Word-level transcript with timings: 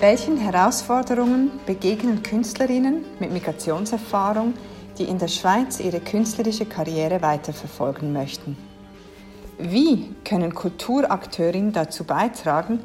Welchen 0.00 0.36
Herausforderungen 0.36 1.50
begegnen 1.66 2.22
Künstlerinnen 2.22 3.04
mit 3.18 3.32
Migrationserfahrung, 3.32 4.54
die 4.96 5.02
in 5.02 5.18
der 5.18 5.26
Schweiz 5.26 5.80
ihre 5.80 5.98
künstlerische 5.98 6.66
Karriere 6.66 7.20
weiterverfolgen 7.20 8.12
möchten? 8.12 8.56
Wie 9.58 10.14
können 10.24 10.54
Kulturakteurinnen 10.54 11.72
dazu 11.72 12.04
beitragen, 12.04 12.78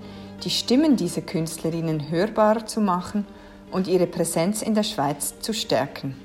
die 0.43 0.49
Stimmen 0.49 0.95
dieser 0.95 1.21
Künstlerinnen 1.21 2.09
hörbarer 2.09 2.65
zu 2.65 2.81
machen 2.81 3.27
und 3.71 3.87
ihre 3.87 4.07
Präsenz 4.07 4.63
in 4.63 4.73
der 4.73 4.81
Schweiz 4.81 5.39
zu 5.39 5.53
stärken? 5.53 6.15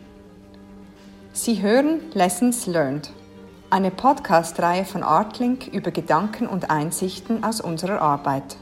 Sie 1.34 1.60
hören 1.60 2.00
Lessons 2.14 2.64
Learned, 2.64 3.10
eine 3.68 3.90
Podcast-Reihe 3.90 4.86
von 4.86 5.02
Artlink 5.02 5.66
über 5.66 5.90
Gedanken 5.90 6.46
und 6.46 6.70
Einsichten 6.70 7.44
aus 7.44 7.60
unserer 7.60 8.00
Arbeit. 8.00 8.56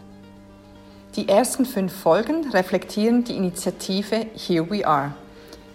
Die 1.14 1.28
ersten 1.28 1.64
fünf 1.64 1.94
Folgen 1.94 2.50
reflektieren 2.50 3.24
die 3.24 3.36
Initiative 3.36 4.26
Here 4.34 4.68
We 4.70 4.86
Are. 4.86 5.14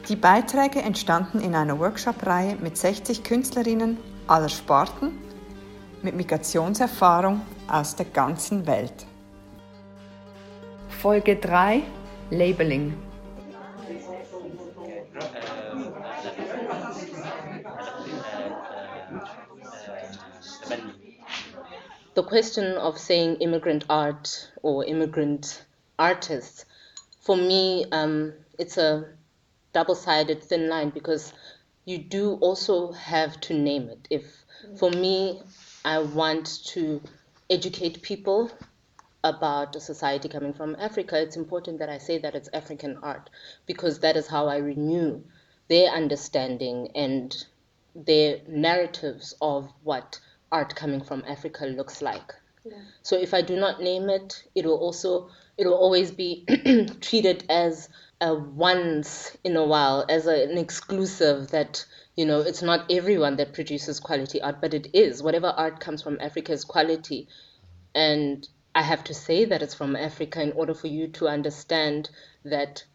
Die 0.08 0.16
Beiträge 0.16 0.82
entstanden 0.82 1.40
in 1.40 1.56
einer 1.56 1.80
Workshop-Reihe 1.80 2.58
mit 2.62 2.78
60 2.78 3.24
Künstlerinnen 3.24 3.98
aller 4.28 4.50
Sparten 4.50 5.18
mit 6.04 6.16
Migrationserfahrung 6.16 7.42
aus 7.68 7.96
der 7.96 8.08
ganzen 8.08 8.68
Welt. 8.68 9.06
Folge 10.90 11.36
3 11.38 11.82
Labeling 12.30 12.94
the 22.14 22.24
question 22.24 22.78
of 22.78 22.98
saying 22.98 23.38
immigrant 23.38 23.86
art 23.90 24.52
or 24.62 24.86
immigrant 24.86 25.64
artists, 25.98 26.66
for 27.22 27.38
me, 27.38 27.86
um, 27.92 28.34
it's 28.60 28.78
a 28.78 29.06
double 29.74 29.96
sided 29.96 30.44
thin 30.44 30.68
line 30.68 30.90
because 30.90 31.34
you 31.86 31.98
do 31.98 32.34
also 32.36 32.92
have 32.92 33.40
to 33.42 33.54
name 33.54 33.90
it. 33.90 34.08
If 34.10 34.46
for 34.78 34.90
me, 34.90 35.42
I 35.86 36.00
want 36.00 36.64
to 36.66 37.02
educate 37.50 38.02
people 38.02 38.52
about 39.24 39.76
a 39.76 39.80
society 39.80 40.28
coming 40.30 40.54
from 40.54 40.76
Africa, 40.80 41.22
it's 41.22 41.38
important 41.38 41.80
that 41.80 41.90
I 41.90 41.98
say 42.00 42.18
that 42.20 42.36
it's 42.36 42.50
African 42.54 42.98
art 43.04 43.30
because 43.66 44.00
that 44.00 44.18
is 44.18 44.28
how 44.28 44.48
I 44.48 44.58
renew 44.58 45.24
their 45.68 45.92
understanding 45.92 46.90
and 46.96 47.46
their 47.96 48.40
narratives 48.48 49.36
of 49.42 49.72
what 49.84 50.20
art 50.52 50.76
coming 50.76 51.02
from 51.02 51.24
Africa 51.28 51.66
looks 51.66 52.02
like. 52.02 52.34
Yeah. 52.64 52.78
So 53.02 53.18
if 53.18 53.34
I 53.34 53.42
do 53.42 53.56
not 53.56 53.82
name 53.82 54.10
it, 54.10 54.44
it 54.54 54.66
will 54.66 54.78
also 54.78 55.30
it 55.58 55.66
will 55.66 55.78
always 55.78 56.12
be 56.12 56.46
treated 57.02 57.44
as 57.50 57.90
a 58.20 58.36
once 58.36 59.36
in 59.44 59.56
a 59.56 59.66
while, 59.66 60.06
as 60.08 60.28
a, 60.28 60.44
an 60.50 60.58
exclusive 60.58 61.50
that 61.52 61.86
you 62.16 62.26
know 62.26 62.42
it's 62.42 62.62
not 62.62 62.92
everyone 62.92 63.38
that 63.38 63.54
produces 63.54 64.00
quality 64.00 64.42
art, 64.42 64.62
but 64.62 64.74
it 64.74 64.88
is. 64.94 65.24
Whatever 65.24 65.48
art 65.48 65.80
comes 65.80 66.04
from 66.04 66.20
Africa 66.22 66.52
is 66.52 66.64
quality, 66.64 67.28
and 67.96 68.48
I 68.76 68.84
have 68.84 69.04
to 69.06 69.14
say 69.14 69.46
that 69.46 69.62
it's 69.62 69.74
from 69.74 69.96
Africa 69.96 70.42
in 70.42 70.52
order 70.52 70.76
for 70.76 70.88
you 70.88 71.08
to 71.10 71.28
understand 71.28 72.10
that 72.46 72.86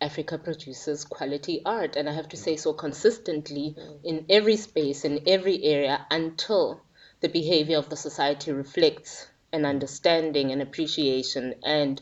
Africa 0.00 0.38
produces 0.38 1.04
quality 1.04 1.62
art, 1.64 1.96
and 1.96 2.08
I 2.08 2.12
have 2.12 2.28
to 2.28 2.36
say 2.36 2.56
so 2.56 2.72
consistently 2.72 3.74
mm. 3.78 4.00
in 4.04 4.26
every 4.30 4.56
space, 4.56 5.04
in 5.04 5.22
every 5.26 5.62
area, 5.64 6.06
until 6.10 6.80
the 7.20 7.28
behavior 7.28 7.78
of 7.78 7.88
the 7.88 7.96
society 7.96 8.52
reflects 8.52 9.26
an 9.52 9.64
understanding 9.64 10.52
and 10.52 10.62
appreciation 10.62 11.54
and 11.64 12.00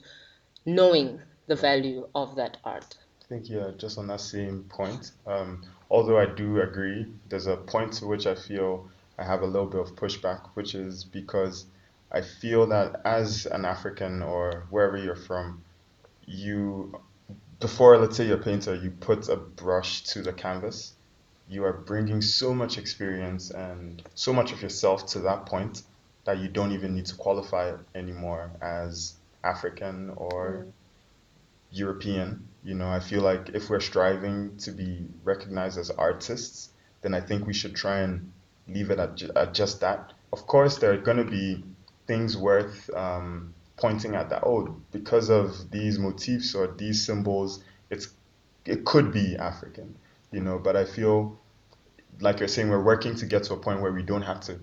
knowing 0.65 1.21
the 1.47 1.57
value 1.57 2.07
of 2.15 2.37
that 2.37 2.59
art. 2.65 2.97
I 3.23 3.25
think, 3.29 3.49
yeah, 3.49 3.71
just 3.77 3.99
on 3.99 4.07
that 4.09 4.21
same 4.21 4.65
point, 4.69 5.13
um, 5.27 5.65
although 5.91 6.19
I 6.19 6.27
do 6.27 6.61
agree, 6.61 7.07
there's 7.29 7.47
a 7.47 7.57
point 7.57 7.95
to 7.95 8.07
which 8.07 8.27
I 8.27 8.35
feel 8.35 8.89
I 9.19 9.25
have 9.25 9.43
a 9.43 9.47
little 9.47 9.67
bit 9.67 9.81
of 9.81 9.97
pushback, 9.97 10.51
which 10.55 10.75
is 10.75 11.05
because 11.05 11.67
I 12.13 12.21
feel 12.21 12.67
that 12.69 13.01
as 13.05 13.47
an 13.47 13.65
African 13.65 14.23
or 14.23 14.67
wherever 14.71 14.97
you're 14.97 15.17
from, 15.17 15.63
you, 16.27 17.01
before, 17.61 17.99
let's 17.99 18.17
say 18.17 18.27
you're 18.27 18.39
a 18.39 18.43
painter, 18.43 18.75
you 18.75 18.91
put 18.91 19.29
a 19.29 19.37
brush 19.37 20.05
to 20.05 20.23
the 20.23 20.33
canvas 20.33 20.95
you 21.49 21.65
are 21.65 21.73
bringing 21.73 22.21
so 22.21 22.55
much 22.55 22.77
experience 22.77 23.51
and 23.51 24.03
so 24.15 24.33
much 24.33 24.53
of 24.53 24.61
yourself 24.63 25.07
to 25.07 25.21
that 25.21 25.47
point 25.47 25.83
that 26.25 26.39
you 26.39 26.49
don't 26.49 26.73
even 26.73 26.95
need 26.95 27.07
to 27.07 27.15
qualify 27.15 27.75
anymore 27.95 28.51
as 28.61 29.15
African 29.43 30.11
or 30.17 30.67
mm. 30.67 30.73
European. 31.71 32.47
You 32.63 32.75
know, 32.75 32.89
I 32.89 33.01
feel 33.01 33.23
like 33.23 33.51
if 33.55 33.71
we're 33.71 33.81
striving 33.81 34.59
to 34.59 34.73
be 34.73 35.07
recognized 35.25 35.79
as 35.79 35.91
artists, 35.91 36.71
then 37.01 37.15
I 37.15 37.21
think 37.21 37.47
we 37.47 37.55
should 37.55 37.75
try 37.75 38.01
and 38.01 38.31
leave 38.69 38.91
it 38.91 38.99
at, 38.99 39.17
ju- 39.17 39.31
at 39.35 39.55
just 39.55 39.81
that. 39.81 40.13
Of 40.33 40.47
course, 40.47 40.77
there 40.79 40.93
are 40.93 40.99
going 40.99 41.17
to 41.17 41.25
be 41.25 41.65
things 42.07 42.37
worth 42.37 42.91
um, 42.95 43.55
pointing 43.79 44.15
at 44.15 44.29
that. 44.29 44.43
Oh, 44.45 44.77
because 44.93 45.31
of 45.31 45.71
these 45.71 45.99
motifs 45.99 46.55
or 46.55 46.67
these 46.67 47.07
symbols, 47.07 47.65
it's 47.89 48.09
it 48.67 48.85
could 48.85 49.13
be 49.13 49.35
African 49.37 49.95
you 50.33 50.41
know, 50.41 50.59
but 50.59 50.77
I 50.77 50.85
feel 50.85 51.39
like 52.21 52.41
you're 52.41 52.49
saying 52.49 52.69
we're 52.69 52.83
working 52.83 53.15
to 53.17 53.27
get 53.27 53.45
to 53.45 53.55
a 53.55 53.57
point 53.57 53.81
where 53.81 53.93
we 53.93 54.03
don't 54.03 54.23
have 54.23 54.41
to 54.41 54.59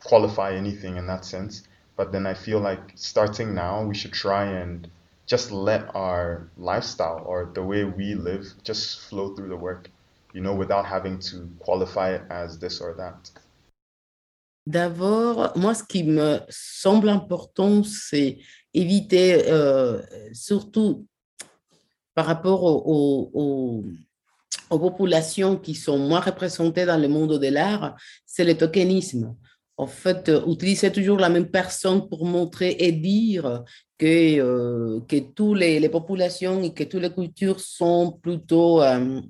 qualify 0.00 0.54
anything 0.54 0.96
in 0.96 1.06
that 1.06 1.24
sense. 1.24 1.62
But 1.96 2.12
then 2.12 2.26
I 2.26 2.34
feel 2.34 2.60
like 2.60 2.92
starting 2.94 3.54
now, 3.54 3.84
we 3.84 3.94
should 3.94 4.12
try 4.12 4.44
and 4.44 4.88
just 5.26 5.52
let 5.52 5.94
our 5.94 6.48
lifestyle 6.56 7.22
or 7.26 7.50
the 7.54 7.62
way 7.62 7.84
we 7.84 8.14
live 8.14 8.46
just 8.64 9.00
flow 9.08 9.34
through 9.34 9.48
the 9.48 9.56
work, 9.56 9.90
you 10.32 10.40
know, 10.40 10.54
without 10.54 10.86
having 10.86 11.18
to 11.18 11.48
qualify 11.60 12.14
it 12.14 12.22
as 12.30 12.58
this 12.58 12.80
or 12.80 12.94
that. 12.94 13.30
D'abord, 14.66 15.56
moi, 15.56 15.74
ce 15.74 15.82
qui 15.82 16.02
me 16.02 16.40
semble 16.48 17.08
important, 17.08 17.82
c'est 17.82 18.38
éviter, 18.74 19.48
euh, 19.48 20.02
surtout 20.32 21.06
par 22.14 22.26
rapport 22.26 22.62
au, 22.62 22.82
au, 22.84 23.30
au 23.34 23.84
aux 24.70 24.78
populations 24.78 25.56
qui 25.56 25.74
sont 25.74 25.98
moins 25.98 26.20
représentées 26.20 26.86
dans 26.86 27.00
le 27.00 27.08
monde 27.08 27.38
de 27.38 27.48
l'art, 27.48 27.96
c'est 28.24 28.44
le 28.44 28.56
tokenisme. 28.56 29.34
En 29.76 29.86
fait, 29.86 30.28
euh, 30.28 30.44
utiliser 30.46 30.92
toujours 30.92 31.18
la 31.18 31.30
même 31.30 31.50
personne 31.50 32.06
pour 32.06 32.26
montrer 32.26 32.76
et 32.78 32.92
dire 32.92 33.64
que, 33.98 34.38
euh, 34.38 35.00
que 35.08 35.16
toutes 35.34 35.58
les, 35.58 35.88
populations 35.88 36.62
et 36.62 36.74
que 36.74 36.84
toutes 36.84 37.00
les 37.00 37.10
cultures 37.10 37.58
sont 37.58 38.18
plutôt, 38.22 38.82
euh, 38.82 39.22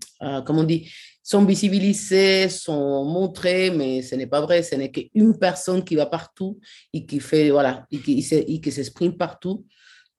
comment 0.44 0.62
on 0.62 0.64
dit, 0.64 0.90
sont 1.22 1.44
visibilisées, 1.44 2.48
sont 2.48 3.04
montrées, 3.04 3.70
mais 3.70 4.02
ce 4.02 4.16
n'est 4.16 4.26
pas 4.26 4.40
vrai, 4.40 4.64
ce 4.64 4.74
n'est 4.74 4.90
qu'une 4.90 5.38
personne 5.38 5.84
qui 5.84 5.94
va 5.94 6.06
partout 6.06 6.58
et 6.92 7.06
qui 7.06 7.20
fait, 7.20 7.50
voilà, 7.50 7.86
et 7.92 7.98
qui, 7.98 8.20
s'exprime 8.20 9.16
partout. 9.16 9.64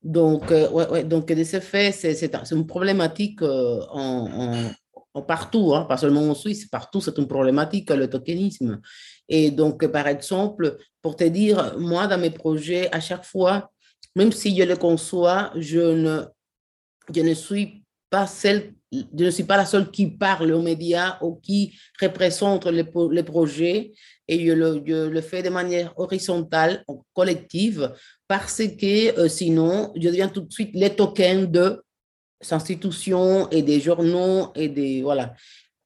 Donc, 0.01 0.49
ouais, 0.49 0.87
ouais, 0.89 1.03
donc, 1.03 1.27
de 1.27 1.43
ce 1.43 1.59
fait, 1.59 1.91
c'est 1.91 2.33
une 2.51 2.65
problématique 2.65 3.41
en, 3.41 4.71
partout, 5.19 5.73
hein, 5.75 5.83
pas 5.83 5.97
seulement 5.97 6.21
en 6.29 6.35
Suisse, 6.35 6.65
partout, 6.67 7.01
c'est 7.01 7.17
une 7.17 7.27
problématique, 7.27 7.89
le 7.89 8.09
tokenisme. 8.09 8.79
Et 9.27 9.51
donc, 9.51 9.85
par 9.87 10.07
exemple, 10.07 10.77
pour 11.01 11.15
te 11.15 11.25
dire, 11.25 11.75
moi, 11.77 12.07
dans 12.07 12.17
mes 12.17 12.29
projets, 12.29 12.89
à 12.93 13.01
chaque 13.01 13.25
fois, 13.25 13.71
même 14.15 14.31
si 14.31 14.55
je 14.55 14.63
le 14.63 14.75
conçois, 14.75 15.51
je 15.55 15.79
ne, 15.79 16.23
je 17.13 17.21
ne 17.21 17.33
suis 17.33 17.83
pas 18.09 18.27
celle, 18.27 18.73
je 18.91 19.25
ne 19.25 19.31
suis 19.31 19.43
pas 19.43 19.57
la 19.57 19.65
seule 19.65 19.89
qui 19.89 20.07
parle 20.07 20.51
aux 20.51 20.61
médias 20.61 21.17
ou 21.21 21.35
qui 21.35 21.73
représente 22.01 22.65
les, 22.67 22.85
les 23.11 23.23
projets 23.23 23.93
et 24.27 24.45
je 24.45 24.51
le, 24.51 24.83
je 24.85 25.07
le, 25.09 25.21
fais 25.21 25.43
de 25.43 25.49
manière 25.49 25.93
horizontale, 25.97 26.83
collective, 27.13 27.93
parce 28.27 28.57
que 28.57 29.19
euh, 29.19 29.27
sinon, 29.27 29.91
je 29.95 30.07
deviens 30.07 30.29
tout 30.29 30.41
de 30.41 30.51
suite 30.51 30.71
les 30.73 30.95
tokens 30.95 31.49
de 31.49 31.81
institutions 32.49 33.49
et 33.49 33.61
des 33.61 33.79
journaux 33.79 34.51
et 34.55 34.69
des, 34.69 35.01
voilà, 35.01 35.35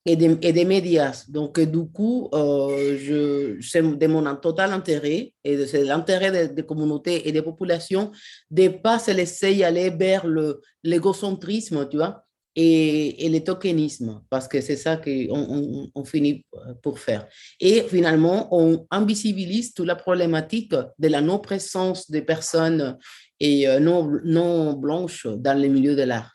et 0.05 0.15
des, 0.15 0.37
et 0.41 0.53
des 0.53 0.65
médias. 0.65 1.25
Donc, 1.27 1.59
du 1.59 1.85
coup, 1.87 2.29
euh, 2.33 3.57
c'est 3.61 3.81
de 3.81 4.07
mon 4.07 4.35
total 4.35 4.71
intérêt 4.71 5.33
et 5.43 5.65
c'est 5.65 5.83
l'intérêt 5.83 6.47
des, 6.49 6.63
communautés 6.63 7.27
et 7.27 7.31
des 7.31 7.41
populations 7.41 8.11
de 8.51 8.63
ne 8.63 8.69
pas 8.69 8.99
se 8.99 9.11
laisser 9.11 9.63
aller 9.63 9.89
vers 9.89 10.27
le, 10.27 10.61
l'égocentrisme, 10.83 11.87
tu 11.89 11.97
vois, 11.97 12.23
et, 12.55 13.25
et 13.25 13.29
le 13.29 13.43
tokenisme, 13.43 14.21
parce 14.29 14.47
que 14.47 14.61
c'est 14.61 14.77
ça 14.77 14.95
qu'on 14.95 15.27
on, 15.29 15.91
on, 15.93 16.05
finit 16.05 16.45
pour 16.81 16.99
faire. 16.99 17.27
Et 17.59 17.81
finalement, 17.81 18.47
on 18.55 18.85
invisibilise 18.91 19.73
toute 19.73 19.87
la 19.87 19.95
problématique 19.95 20.73
de 20.73 21.07
la 21.07 21.19
non-présence 21.19 22.09
des 22.09 22.21
personnes 22.21 22.97
et 23.39 23.67
euh, 23.67 23.79
non, 23.79 24.09
non 24.23 24.73
blanches 24.73 25.27
dans 25.27 25.57
les 25.57 25.67
milieux 25.67 25.95
de 25.95 26.03
l'art. 26.03 26.34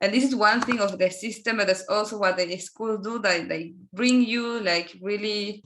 And 0.00 0.12
this 0.12 0.24
is 0.24 0.34
one 0.34 0.60
thing 0.60 0.80
of 0.80 0.98
the 0.98 1.10
system 1.10 1.56
but 1.56 1.66
that's 1.66 1.86
also 1.88 2.18
what 2.18 2.36
the 2.36 2.56
schools 2.58 3.02
do 3.02 3.18
that 3.18 3.48
they 3.48 3.74
bring 3.92 4.22
you 4.22 4.60
like 4.60 4.94
really 5.00 5.62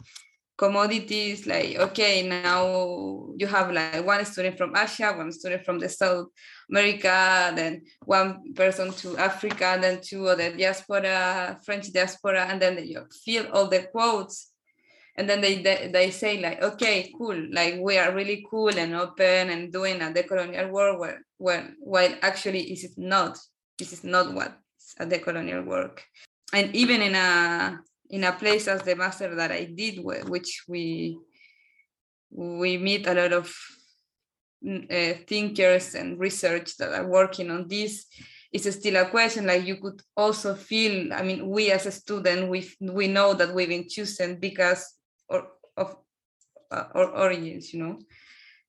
commodities 0.58 1.46
like 1.46 1.78
okay 1.78 2.28
now 2.28 3.28
you 3.36 3.46
have 3.46 3.70
like 3.70 4.04
one 4.04 4.24
student 4.24 4.58
from 4.58 4.74
asia 4.76 5.14
one 5.16 5.30
student 5.30 5.64
from 5.64 5.78
the 5.78 5.88
south 5.88 6.26
america 6.68 7.52
then 7.54 7.80
one 8.04 8.52
person 8.54 8.92
to 8.92 9.16
africa 9.18 9.78
then 9.80 10.00
two 10.02 10.26
other 10.26 10.50
diaspora 10.56 11.58
french 11.64 11.92
diaspora 11.92 12.46
and 12.46 12.60
then 12.60 12.84
you 12.84 13.06
fill 13.24 13.46
all 13.52 13.68
the 13.68 13.82
quotes. 13.92 14.52
And 15.16 15.28
then 15.28 15.40
they, 15.40 15.60
they 15.62 15.90
they 15.92 16.10
say 16.12 16.40
like 16.40 16.62
okay 16.62 17.12
cool 17.18 17.36
like 17.50 17.74
we 17.80 17.98
are 17.98 18.14
really 18.14 18.46
cool 18.48 18.68
and 18.68 18.94
open 18.94 19.50
and 19.50 19.72
doing 19.72 20.00
a 20.00 20.12
decolonial 20.12 20.70
work 20.70 21.00
where, 21.00 21.22
where 21.38 21.74
while 21.80 22.14
actually 22.22 22.70
is 22.70 22.84
it 22.84 22.92
not 22.96 23.36
this 23.78 23.92
is 23.92 24.04
not 24.04 24.32
what 24.34 24.58
a 24.98 25.06
decolonial 25.06 25.64
work 25.64 26.04
and 26.52 26.74
even 26.74 27.02
in 27.02 27.14
a 27.14 27.80
in 28.10 28.24
a 28.24 28.32
place 28.32 28.68
as 28.68 28.82
the 28.82 28.96
master 28.96 29.34
that 29.34 29.52
I 29.52 29.64
did, 29.64 30.02
which 30.02 30.64
we 30.66 31.18
we 32.30 32.78
meet 32.78 33.06
a 33.06 33.14
lot 33.14 33.32
of 33.32 33.54
uh, 34.66 35.14
thinkers 35.26 35.94
and 35.94 36.18
research 36.18 36.76
that 36.76 36.92
are 36.92 37.06
working 37.06 37.50
on 37.50 37.68
this. 37.68 38.06
It's 38.50 38.70
still 38.74 38.96
a 38.96 39.10
question. 39.10 39.46
Like 39.46 39.66
you 39.66 39.76
could 39.76 40.00
also 40.16 40.54
feel. 40.54 41.12
I 41.12 41.22
mean, 41.22 41.48
we 41.48 41.70
as 41.70 41.86
a 41.86 41.92
student, 41.92 42.48
we 42.48 42.70
we 42.80 43.08
know 43.08 43.34
that 43.34 43.54
we've 43.54 43.68
been 43.68 43.88
chosen 43.88 44.40
because 44.40 44.94
or, 45.28 45.48
of 45.76 45.96
uh, 46.70 46.84
our 46.94 47.10
origins, 47.10 47.74
you 47.74 47.82
know, 47.82 47.98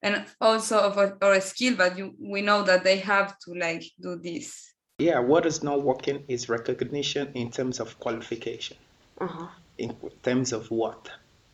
and 0.02 0.26
also 0.42 0.80
of 0.80 0.98
our, 0.98 1.18
our 1.22 1.40
skill. 1.40 1.76
But 1.78 1.98
you, 1.98 2.14
we 2.20 2.42
know 2.42 2.64
that 2.64 2.84
they 2.84 2.98
have 2.98 3.40
to 3.46 3.54
like 3.54 3.84
do 4.02 4.20
this. 4.22 4.69
Yeah, 5.00 5.20
what 5.20 5.46
is 5.46 5.64
not 5.64 5.82
working 5.82 6.24
is 6.28 6.50
recognition 6.50 7.32
in 7.34 7.52
terms 7.52 7.80
of 7.80 8.00
qualification. 8.00 8.78
Uh-huh. 9.20 9.48
in 9.78 9.96
terms 10.24 10.54
of 10.54 10.72
what? 10.72 11.10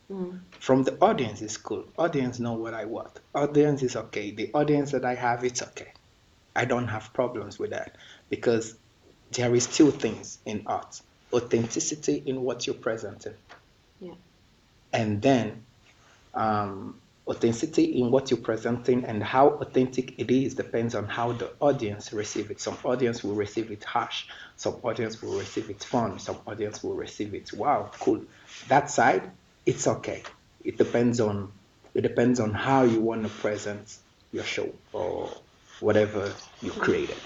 Mm. 0.08 0.38
from 0.60 0.84
the 0.84 0.96
audience 1.00 1.42
is 1.42 1.56
cool. 1.56 1.84
Audience 1.98 2.38
know 2.38 2.52
what 2.52 2.74
i 2.74 2.84
want. 2.84 3.18
Audience 3.34 3.82
is 3.82 3.96
okay. 3.96 4.30
The 4.30 4.52
audience 4.54 4.92
that 4.92 5.04
i 5.04 5.16
have 5.16 5.42
it's 5.42 5.62
okay. 5.62 5.92
I 6.54 6.64
don't 6.64 6.86
have 6.86 7.12
problems 7.12 7.58
with 7.58 7.70
that 7.70 7.96
because 8.30 8.76
there 9.32 9.52
is 9.52 9.66
two 9.66 9.90
things 9.90 10.38
in 10.46 10.62
art. 10.66 11.00
Authenticity 11.32 12.22
in 12.24 12.42
what 12.42 12.66
you're 12.66 12.76
presenting. 12.76 13.34
Yeah. 14.00 14.14
and 14.92 15.20
then 15.22 15.64
um, 16.34 17.00
authenticity 17.28 18.00
in 18.00 18.10
what 18.10 18.30
you're 18.30 18.38
presenting 18.38 19.04
and 19.04 19.22
how 19.22 19.48
authentic 19.48 20.18
it 20.18 20.30
is 20.30 20.54
depends 20.54 20.94
on 20.94 21.06
how 21.06 21.32
the 21.32 21.50
audience 21.60 22.12
receive 22.12 22.50
it. 22.50 22.60
Some 22.60 22.78
audience 22.84 23.24
will 23.24 23.34
receive 23.34 23.70
it 23.72 23.82
harsh, 23.82 24.26
some 24.56 24.74
audience 24.84 25.20
will 25.20 25.36
receive 25.36 25.68
it 25.68 25.82
fun, 25.82 26.20
some 26.20 26.38
audience 26.46 26.84
will 26.84 26.94
receive 26.94 27.34
it 27.34 27.52
wow, 27.52 27.90
cool. 27.98 28.22
That 28.68 28.90
side, 28.90 29.28
it's 29.64 29.86
okay. 29.88 30.22
It 30.64 30.78
depends 30.78 31.20
on 31.20 31.52
it 31.94 32.02
depends 32.02 32.40
on 32.40 32.52
how 32.52 32.84
you 32.84 33.00
want 33.00 33.22
to 33.24 33.28
present 33.28 33.96
your 34.32 34.44
show 34.44 34.72
or 34.92 35.30
whatever 35.80 36.32
you 36.62 36.70
created. 36.70 37.16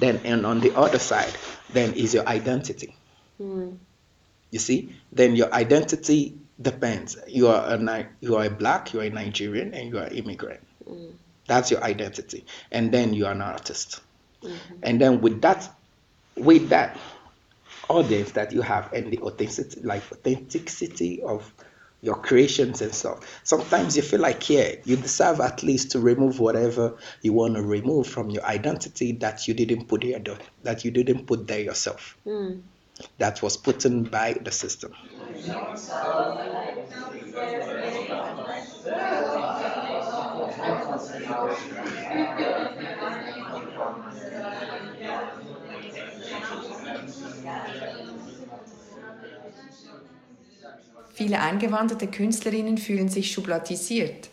Then 0.00 0.20
and 0.24 0.44
on 0.44 0.60
the 0.60 0.74
other 0.76 0.98
side, 0.98 1.32
then 1.72 1.92
is 1.94 2.14
your 2.14 2.26
identity. 2.26 2.96
Mm. 3.40 3.76
You 4.50 4.58
see, 4.58 4.96
then 5.12 5.36
your 5.36 5.52
identity 5.52 6.34
depends. 6.64 7.16
You 7.28 7.48
are 7.48 7.74
a 7.74 8.06
you 8.20 8.36
are 8.36 8.44
a 8.44 8.50
black, 8.50 8.92
you 8.92 9.00
are 9.00 9.04
a 9.04 9.10
Nigerian, 9.10 9.72
and 9.72 9.88
you 9.88 9.98
are 9.98 10.04
an 10.04 10.16
immigrant. 10.16 10.60
Mm. 10.88 11.12
That's 11.46 11.70
your 11.70 11.84
identity, 11.84 12.44
and 12.72 12.90
then 12.90 13.14
you 13.14 13.26
are 13.26 13.32
an 13.32 13.42
artist. 13.42 14.00
Mm-hmm. 14.42 14.74
And 14.82 15.00
then 15.00 15.20
with 15.20 15.40
that, 15.42 15.70
with 16.36 16.68
that 16.70 16.98
audience 17.88 18.32
that 18.32 18.52
you 18.52 18.62
have 18.62 18.92
and 18.92 19.12
the 19.12 19.18
authenticity, 19.20 19.80
like 19.82 20.02
authenticity 20.10 21.22
of 21.22 21.52
your 22.04 22.16
creations 22.16 22.82
and 22.82 22.94
stuff. 22.94 23.40
Sometimes 23.44 23.96
you 23.96 24.02
feel 24.02 24.20
like, 24.20 24.50
yeah, 24.50 24.74
you 24.84 24.96
deserve 24.96 25.40
at 25.40 25.62
least 25.62 25.92
to 25.92 26.00
remove 26.00 26.38
whatever 26.38 26.98
you 27.22 27.32
want 27.32 27.54
to 27.54 27.62
remove 27.62 28.06
from 28.06 28.28
your 28.28 28.44
identity 28.44 29.12
that 29.12 29.48
you 29.48 29.54
didn't 29.54 29.88
put 29.88 30.02
here, 30.02 30.22
that 30.62 30.84
you 30.84 30.90
didn't 30.90 31.26
put 31.26 31.46
there 31.46 31.60
yourself. 31.60 32.18
Mm. 32.26 32.60
That 33.18 33.42
was 33.42 33.58
put 33.58 33.84
in 33.84 34.04
by 34.04 34.34
the 34.44 34.50
system. 34.50 34.92
Viele 51.14 51.40
eingewanderte 51.40 52.08
Künstlerinnen 52.08 52.76
fühlen 52.76 53.08
sich 53.08 53.32
schubladisiert. 53.32 54.30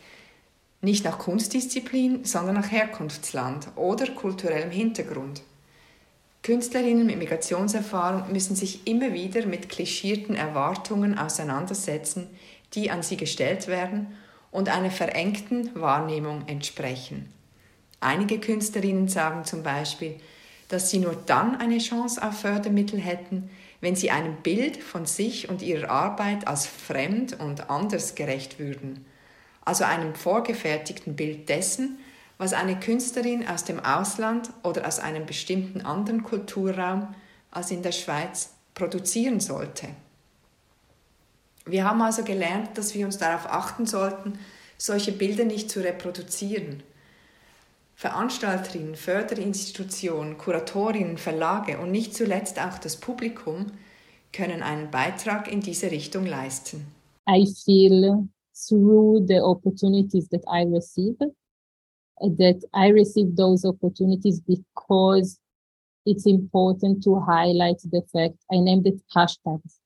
Nicht 0.81 1.05
nach 1.05 1.19
Kunstdisziplin, 1.19 2.25
sondern 2.25 2.55
nach 2.55 2.71
Herkunftsland 2.71 3.67
oder 3.75 4.07
kulturellem 4.07 4.71
Hintergrund. 4.71 5.43
Künstlerinnen 6.43 7.05
mit 7.05 7.19
Migrationserfahrung 7.19 8.31
müssen 8.31 8.55
sich 8.55 8.87
immer 8.87 9.13
wieder 9.13 9.45
mit 9.45 9.69
klischierten 9.69 10.35
Erwartungen 10.35 11.17
auseinandersetzen, 11.17 12.27
die 12.73 12.89
an 12.89 13.03
sie 13.03 13.17
gestellt 13.17 13.67
werden 13.67 14.07
und 14.49 14.69
einer 14.69 14.89
verengten 14.89 15.69
Wahrnehmung 15.79 16.47
entsprechen. 16.47 17.31
Einige 17.99 18.39
Künstlerinnen 18.39 19.07
sagen 19.07 19.45
zum 19.45 19.61
Beispiel, 19.61 20.15
dass 20.69 20.89
sie 20.89 20.97
nur 20.97 21.15
dann 21.27 21.55
eine 21.57 21.77
Chance 21.77 22.23
auf 22.23 22.39
Fördermittel 22.39 22.99
hätten, 22.99 23.51
wenn 23.79 23.95
sie 23.95 24.09
einem 24.09 24.37
Bild 24.37 24.77
von 24.77 25.05
sich 25.05 25.49
und 25.49 25.61
ihrer 25.61 25.89
Arbeit 25.89 26.47
als 26.47 26.65
fremd 26.65 27.39
und 27.39 27.69
anders 27.69 28.15
gerecht 28.15 28.57
würden, 28.57 29.05
also 29.63 29.83
einem 29.83 30.15
vorgefertigten 30.15 31.15
Bild 31.15 31.49
dessen, 31.49 31.99
was 32.41 32.53
eine 32.53 32.79
Künstlerin 32.79 33.47
aus 33.47 33.65
dem 33.65 33.79
Ausland 33.79 34.49
oder 34.63 34.87
aus 34.87 34.97
einem 34.97 35.27
bestimmten 35.27 35.81
anderen 35.81 36.23
Kulturraum 36.23 37.13
als 37.51 37.69
in 37.69 37.83
der 37.83 37.91
Schweiz 37.91 38.55
produzieren 38.73 39.39
sollte. 39.39 39.89
Wir 41.67 41.85
haben 41.85 42.01
also 42.01 42.23
gelernt, 42.23 42.75
dass 42.79 42.95
wir 42.95 43.05
uns 43.05 43.19
darauf 43.19 43.45
achten 43.45 43.85
sollten, 43.85 44.39
solche 44.79 45.11
Bilder 45.11 45.43
nicht 45.43 45.69
zu 45.69 45.83
reproduzieren. 45.83 46.81
Veranstalterinnen, 47.93 48.95
Förderinstitutionen, 48.95 50.39
Kuratorinnen, 50.39 51.19
Verlage 51.19 51.77
und 51.77 51.91
nicht 51.91 52.15
zuletzt 52.15 52.59
auch 52.59 52.79
das 52.79 52.97
Publikum 52.97 53.67
können 54.33 54.63
einen 54.63 54.89
Beitrag 54.89 55.47
in 55.47 55.59
diese 55.59 55.91
Richtung 55.91 56.25
leisten. 56.25 56.87
I 57.29 57.45
feel 57.63 58.27
through 58.67 59.27
the 59.27 59.39
opportunities 59.41 60.27
that 60.29 60.41
I 60.47 60.63
receive 60.63 61.31
that 62.21 62.63
I 62.73 62.87
receive 62.87 63.35
those 63.35 63.65
opportunities 63.65 64.39
because 64.39 65.39
it's 66.05 66.25
important 66.25 67.03
to 67.03 67.19
highlight 67.19 67.81
the 67.83 68.01
fact 68.13 68.35
I 68.51 68.57
named 68.57 68.87
it 68.87 69.01
hashtags 69.15 69.77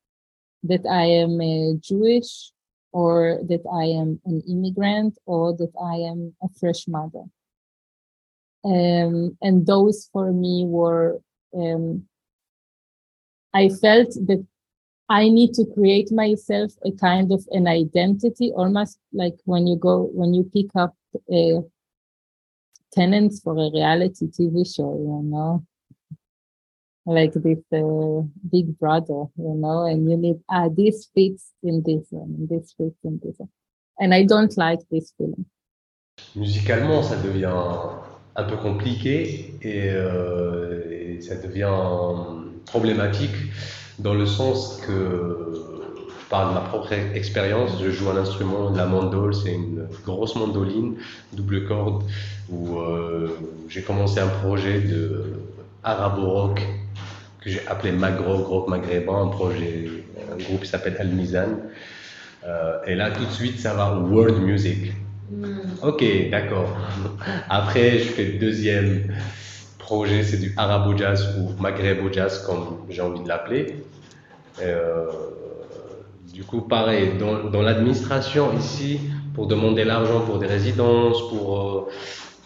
that 0.63 0.85
I 0.89 1.05
am 1.05 1.41
a 1.41 1.75
Jewish 1.79 2.51
or 2.91 3.39
that 3.47 3.63
I 3.71 3.85
am 3.85 4.19
an 4.25 4.41
immigrant 4.47 5.17
or 5.25 5.53
that 5.57 5.73
I 5.81 5.95
am 5.95 6.33
a 6.41 6.47
fresh 6.59 6.87
mother. 6.87 7.23
Um, 8.63 9.37
and 9.41 9.65
those 9.65 10.09
for 10.11 10.31
me 10.31 10.65
were, 10.65 11.19
um, 11.55 12.05
I 13.53 13.69
felt 13.69 14.09
that 14.27 14.45
I 15.07 15.29
need 15.29 15.53
to 15.53 15.65
create 15.73 16.11
myself 16.11 16.71
a 16.83 16.91
kind 16.91 17.31
of 17.31 17.45
an 17.51 17.67
identity, 17.67 18.51
almost 18.55 18.97
like 19.13 19.35
when 19.45 19.67
you 19.67 19.75
go, 19.75 20.09
when 20.13 20.33
you 20.33 20.49
pick 20.51 20.67
up 20.75 20.95
a 21.31 21.61
tenants 22.95 23.41
for 23.41 23.53
a 23.53 23.69
reality 23.71 24.27
TV 24.27 24.65
show, 24.65 24.93
you 24.97 25.29
know, 25.29 25.63
like 27.05 27.33
this 27.33 27.59
uh, 27.73 28.21
Big 28.51 28.77
Brother, 28.79 29.25
you 29.37 29.55
know, 29.55 29.85
and 29.85 30.09
you 30.09 30.17
need 30.17 30.37
ah 30.49 30.69
this 30.69 31.09
fits 31.13 31.51
in 31.61 31.83
this 31.85 32.07
one, 32.09 32.47
this 32.49 32.73
fits 32.77 32.97
in 33.03 33.19
this 33.23 33.35
one, 33.37 33.49
and 33.99 34.13
I 34.13 34.23
don't 34.23 34.55
like 34.57 34.79
this 34.89 35.13
feeling. 35.17 35.45
Musicalement, 36.35 37.03
ça 37.03 37.17
devient 37.17 37.51
un 38.35 38.43
peu 38.43 38.57
compliqué 38.57 39.55
et, 39.61 39.89
euh, 39.89 40.89
et 40.89 41.21
ça 41.21 41.35
devient 41.35 41.69
problématique 42.65 43.35
dans 43.99 44.13
le 44.13 44.25
sens 44.25 44.81
que 44.81 45.74
par 46.29 46.53
ma 46.53 46.61
propre 46.61 46.93
expérience, 47.13 47.71
je 47.81 47.91
joue 47.91 48.09
un 48.09 48.17
instrument, 48.17 48.71
la 48.71 48.85
mandole, 48.85 49.33
c'est 49.35 49.53
une 49.53 49.87
grosse 50.03 50.35
mandoline, 50.35 50.95
double 51.33 51.65
corde, 51.67 52.03
où 52.49 52.79
euh, 52.79 53.37
j'ai 53.69 53.81
commencé 53.81 54.19
un 54.19 54.27
projet 54.27 54.79
de 54.79 55.33
arabo-rock 55.83 56.61
que 57.41 57.49
j'ai 57.49 57.61
appelé 57.67 57.91
Magro, 57.91 58.37
rock 58.37 58.67
maghrébin, 58.67 59.23
un 59.23 59.27
projet, 59.27 59.85
un 60.33 60.43
groupe 60.43 60.61
qui 60.61 60.67
s'appelle 60.67 60.97
Al 60.99 61.09
Mizan. 61.09 61.49
Euh, 62.45 62.77
et 62.87 62.95
là, 62.95 63.11
tout 63.11 63.25
de 63.25 63.31
suite, 63.31 63.59
ça 63.59 63.73
va 63.73 63.95
world 63.95 64.41
music. 64.41 64.93
Hmm. 65.31 65.59
Ok, 65.83 66.03
d'accord. 66.31 66.75
Après, 67.49 67.99
je 67.99 68.09
fais 68.09 68.25
le 68.25 68.39
deuxième 68.39 69.13
projet, 69.77 70.23
c'est 70.23 70.37
du 70.37 70.53
arabo 70.57 70.97
jazz 70.97 71.35
ou 71.37 71.61
maghrébo 71.61 72.11
jazz, 72.11 72.43
comme 72.45 72.79
j'ai 72.89 73.01
envie 73.01 73.21
de 73.21 73.27
l'appeler. 73.27 73.83
Euh, 74.61 75.05
du 76.35 76.43
coup, 76.43 76.59
pareil, 76.59 77.13
dans, 77.17 77.61
l'administration 77.61 78.51
ici, 78.59 78.99
pour 79.33 79.47
demander 79.47 79.85
l'argent 79.85 80.19
pour 80.19 80.37
des 80.37 80.47
résidences, 80.47 81.29
pour, 81.29 81.57
euh, 81.57 81.87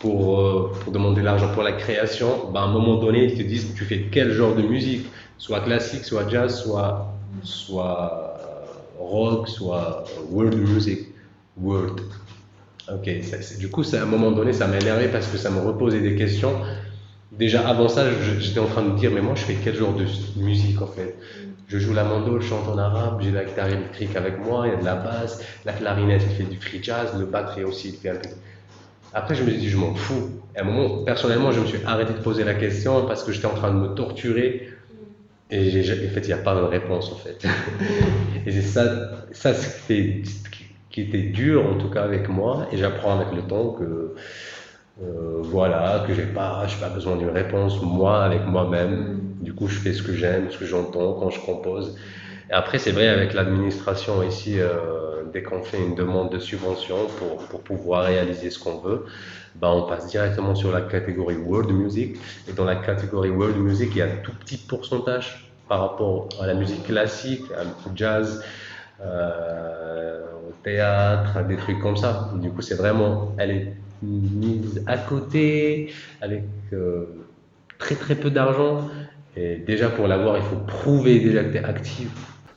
euh, 0.05 0.91
demander 0.91 1.23
l'argent 1.23 1.51
pour 1.55 1.63
la 1.63 1.71
création, 1.71 2.51
ben, 2.53 2.61
à 2.61 2.63
un 2.65 2.71
moment 2.71 2.97
donné, 2.97 3.25
ils 3.25 3.35
te 3.35 3.41
disent 3.41 3.73
tu 3.75 3.85
fais 3.85 4.05
quel 4.11 4.31
genre 4.31 4.53
de 4.53 4.61
musique, 4.61 5.07
soit 5.39 5.61
classique, 5.61 6.05
soit 6.05 6.29
jazz, 6.29 6.61
soit, 6.61 7.11
soit 7.41 8.37
rock, 8.99 9.49
soit 9.49 10.03
world 10.29 10.55
music, 10.55 10.99
world. 11.59 11.99
Ok, 12.93 13.09
du 13.57 13.69
coup, 13.71 13.81
à 13.81 14.01
un 14.03 14.05
moment 14.05 14.31
donné, 14.31 14.53
ça 14.53 14.67
m'a 14.67 14.77
énervé 14.77 15.07
parce 15.07 15.25
que 15.25 15.37
ça 15.39 15.49
me 15.49 15.61
reposait 15.61 16.01
des 16.01 16.15
questions. 16.15 16.53
Déjà 17.31 17.67
avant 17.67 17.89
ça, 17.89 18.03
j'étais 18.39 18.59
en 18.59 18.67
train 18.67 18.83
de 18.83 18.89
me 18.89 18.97
dire, 18.99 19.09
mais 19.11 19.21
moi, 19.21 19.33
je 19.33 19.41
fais 19.41 19.57
quel 19.63 19.75
genre 19.75 19.93
de 19.93 20.05
musique 20.39 20.79
en 20.79 20.87
fait? 20.87 21.17
Je 21.69 21.77
joue 21.77 21.93
la 21.93 22.03
mandole, 22.03 22.41
je 22.41 22.47
chante 22.47 22.67
en 22.67 22.79
arabe, 22.79 23.21
j'ai 23.21 23.29
la 23.29 23.45
guitare 23.45 23.67
électrique 23.67 24.15
avec 24.15 24.39
moi, 24.39 24.65
il 24.65 24.71
y 24.71 24.75
a 24.75 24.79
de 24.79 24.85
la 24.85 24.95
basse, 24.95 25.39
la 25.65 25.73
clarinette, 25.73 26.23
il 26.27 26.35
fait 26.35 26.49
du 26.49 26.59
free 26.59 26.81
jazz, 26.81 27.13
le 27.17 27.25
batterie 27.25 27.63
aussi, 27.63 27.89
il 27.89 27.95
fait 27.95 28.09
un 28.09 28.15
peu. 28.15 28.29
Après, 29.13 29.35
je 29.35 29.43
me 29.43 29.51
suis 29.51 29.59
dit, 29.59 29.69
je 29.69 29.77
m'en 29.77 29.93
fous. 29.93 30.31
Et 30.55 30.59
à 30.59 30.63
un 30.63 30.65
moment, 30.65 31.03
personnellement, 31.03 31.51
je 31.51 31.59
me 31.59 31.67
suis 31.67 31.79
arrêté 31.85 32.13
de 32.13 32.19
poser 32.19 32.43
la 32.43 32.55
question 32.55 33.05
parce 33.05 33.23
que 33.23 33.31
j'étais 33.31 33.45
en 33.45 33.53
train 33.53 33.71
de 33.71 33.79
me 33.79 33.93
torturer. 33.93 34.69
Et 35.51 35.59
en 35.59 36.13
fait, 36.13 36.21
il 36.21 36.27
n'y 36.27 36.33
a 36.33 36.37
pas 36.37 36.55
de 36.55 36.61
réponse, 36.61 37.11
en 37.11 37.15
fait. 37.15 37.43
et 38.45 38.51
c'est 38.51 38.61
ça, 38.61 39.11
ça 39.31 39.53
qui, 39.87 40.23
qui 40.89 41.01
était 41.01 41.21
dur, 41.21 41.67
en 41.67 41.75
tout 41.75 41.89
cas 41.89 42.03
avec 42.03 42.29
moi. 42.29 42.67
Et 42.71 42.77
j'apprends 42.77 43.19
avec 43.19 43.31
le 43.35 43.43
temps 43.43 43.69
que, 43.73 44.15
euh, 45.01 45.37
voilà, 45.41 46.03
que 46.07 46.13
j'ai 46.13 46.25
pas, 46.25 46.65
pas 46.79 46.89
besoin 46.89 47.15
d'une 47.15 47.29
réponse, 47.29 47.81
moi, 47.81 48.23
avec 48.23 48.45
moi-même. 48.45 49.18
Du 49.41 49.53
coup, 49.53 49.67
je 49.67 49.75
fais 49.79 49.93
ce 49.93 50.03
que 50.03 50.13
j'aime, 50.13 50.51
ce 50.51 50.57
que 50.57 50.65
j'entends 50.65 51.13
quand 51.13 51.29
je 51.29 51.39
compose. 51.39 51.97
Et 52.49 52.53
après, 52.53 52.79
c'est 52.79 52.91
vrai, 52.91 53.07
avec 53.07 53.33
l'administration 53.33 54.23
ici, 54.23 54.59
euh, 54.59 55.23
dès 55.31 55.43
qu'on 55.43 55.61
fait 55.61 55.79
une 55.79 55.95
demande 55.95 56.31
de 56.31 56.39
subvention 56.39 57.07
pour, 57.17 57.37
pour 57.47 57.61
pouvoir 57.61 58.05
réaliser 58.05 58.49
ce 58.49 58.59
qu'on 58.59 58.79
veut, 58.79 59.05
ben, 59.55 59.69
on 59.69 59.87
passe 59.87 60.07
directement 60.07 60.55
sur 60.55 60.71
la 60.71 60.81
catégorie 60.81 61.37
World 61.37 61.71
Music. 61.71 62.17
Et 62.47 62.53
dans 62.53 62.65
la 62.65 62.75
catégorie 62.75 63.29
World 63.29 63.57
Music, 63.57 63.89
il 63.93 63.97
y 63.97 64.01
a 64.01 64.05
un 64.05 64.17
tout 64.23 64.33
petit 64.33 64.57
pourcentage 64.57 65.53
par 65.67 65.81
rapport 65.81 66.29
à 66.41 66.47
la 66.47 66.55
musique 66.55 66.83
classique, 66.83 67.43
au 67.85 67.91
jazz, 67.95 68.43
euh, 69.01 70.23
au 70.49 70.53
théâtre, 70.63 71.45
des 71.47 71.57
trucs 71.57 71.79
comme 71.79 71.97
ça. 71.97 72.31
Du 72.41 72.49
coup, 72.51 72.61
c'est 72.61 72.75
vraiment, 72.75 73.35
elle 73.37 73.51
est 73.51 73.77
mise 74.01 74.83
à 74.87 74.97
côté 74.97 75.93
avec 76.21 76.45
euh, 76.73 77.05
très 77.77 77.95
très 77.95 78.15
peu 78.15 78.31
d'argent. 78.31 78.89
Et 79.35 79.57
déjà 79.57 79.89
pour 79.89 80.07
l'avoir, 80.07 80.37
il 80.37 80.43
faut 80.43 80.63
prouver 80.65 81.19
déjà 81.19 81.43
que 81.43 81.51
tu 81.51 81.57
es 81.57 81.63
actif. 81.63 82.09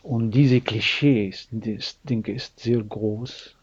Und 0.02 0.30
diese 0.30 0.60
Klischees, 0.60 1.48
das 1.52 2.00
Ding 2.02 2.26
ist 2.26 2.58
sehr 2.58 2.82
groß, 2.82 3.56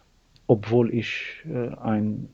obwohl 0.48 0.94
ich 0.94 1.44
äh, 1.46 1.76
ein 1.82 2.30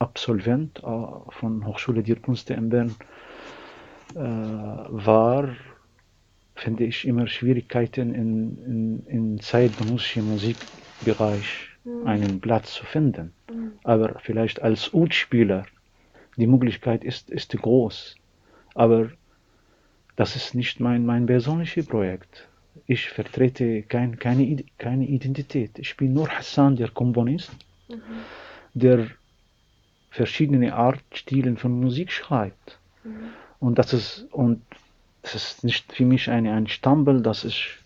Absolvent 0.00 0.80
äh, 0.80 0.82
von 1.30 1.64
Hochschule 1.64 2.02
der 2.02 2.16
Künste 2.16 2.54
in 2.54 2.68
Bern 2.68 2.94
äh, 4.14 4.18
war, 4.18 5.54
finde 6.56 6.84
ich 6.84 7.06
immer 7.06 7.26
Schwierigkeiten 7.26 8.14
in, 8.14 8.58
in, 8.66 9.06
in 9.06 9.40
zeitgenössischen 9.40 10.28
Musikbereich 10.30 11.68
mhm. 11.84 12.06
einen 12.06 12.40
Platz 12.40 12.74
zu 12.74 12.84
finden. 12.84 13.32
Mhm. 13.50 13.72
Aber 13.84 14.18
vielleicht 14.20 14.62
als 14.62 14.92
Utspieler, 14.92 15.64
die 16.36 16.46
Möglichkeit 16.46 17.04
ist, 17.04 17.30
ist 17.30 17.56
groß. 17.56 18.16
Aber 18.74 19.10
das 20.16 20.36
ist 20.36 20.54
nicht 20.54 20.80
mein, 20.80 21.04
mein 21.04 21.26
persönliches 21.26 21.86
Projekt. 21.86 22.48
Ich 22.86 23.08
vertrete 23.08 23.82
kein, 23.82 24.18
keine, 24.18 24.64
keine 24.78 25.06
Identität. 25.06 25.78
Ich 25.78 25.96
bin 25.96 26.12
nur 26.12 26.28
Hassan, 26.28 26.76
der 26.76 26.90
Komponist, 26.90 27.52
mhm. 27.88 28.00
der 28.74 29.06
verschiedene 30.10 30.74
Artstilen 30.74 31.56
von 31.56 31.80
Musik 31.80 32.12
schreibt. 32.12 32.78
Mhm. 33.04 33.30
Und 33.60 33.78
das 33.78 33.92
ist, 33.92 34.26
und 34.32 34.62
das 35.22 35.34
ist 35.34 35.64
nicht 35.64 35.92
für 35.92 36.04
mich 36.04 36.28
eine, 36.28 36.52
ein 36.52 36.66
Stambel, 36.66 37.22
dass 37.22 37.44
ich 37.44 37.78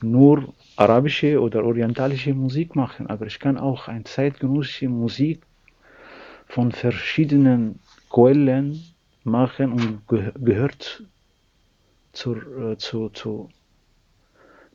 nur 0.00 0.52
arabische 0.76 1.40
oder 1.40 1.64
orientalische 1.64 2.34
Musik 2.34 2.74
mache, 2.74 3.08
aber 3.08 3.26
ich 3.26 3.38
kann 3.38 3.58
auch 3.58 3.88
eine 3.88 4.04
zeitgenössische 4.04 4.88
Musik 4.88 5.42
von 6.46 6.72
verschiedenen 6.72 7.78
Quellen 8.10 8.82
machen 9.24 9.72
und 9.72 10.08
gehört 10.08 11.04
zur, 12.12 12.72
äh, 12.72 12.78
zu, 12.78 13.08
zu, 13.10 13.48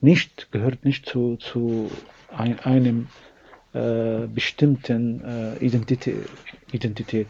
nicht, 0.01 0.51
gehört 0.51 0.86
nicht 0.86 1.06
zu, 1.06 1.38
zu 1.38 1.89
ein, 2.36 2.60
einem 2.60 3.08
äh, 3.74 4.27
bestimmten 4.27 5.24
äh, 5.24 5.58
Identität, 5.58 6.27
Identität. 6.72 7.27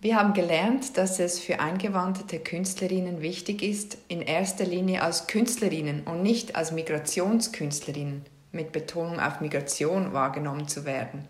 Wir 0.00 0.16
haben 0.16 0.32
gelernt, 0.32 0.96
dass 0.96 1.18
es 1.18 1.40
für 1.40 1.58
eingewanderte 1.58 2.38
Künstlerinnen 2.38 3.20
wichtig 3.20 3.62
ist, 3.62 3.98
in 4.06 4.22
erster 4.22 4.64
Linie 4.64 5.02
als 5.02 5.26
Künstlerinnen 5.26 6.04
und 6.04 6.22
nicht 6.22 6.54
als 6.54 6.70
Migrationskünstlerinnen 6.70 8.22
mit 8.52 8.70
Betonung 8.70 9.18
auf 9.18 9.40
Migration 9.40 10.12
wahrgenommen 10.12 10.68
zu 10.68 10.84
werden. 10.84 11.26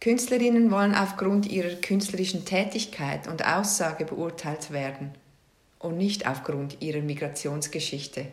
Künstlerinnen 0.00 0.70
wollen 0.70 0.94
aufgrund 0.94 1.46
ihrer 1.46 1.74
künstlerischen 1.76 2.44
Tätigkeit 2.44 3.26
und 3.26 3.44
Aussage 3.46 4.04
beurteilt 4.04 4.70
werden 4.70 5.12
und 5.78 5.96
nicht 5.96 6.26
aufgrund 6.26 6.80
ihrer 6.80 7.00
Migrationsgeschichte. 7.00 8.26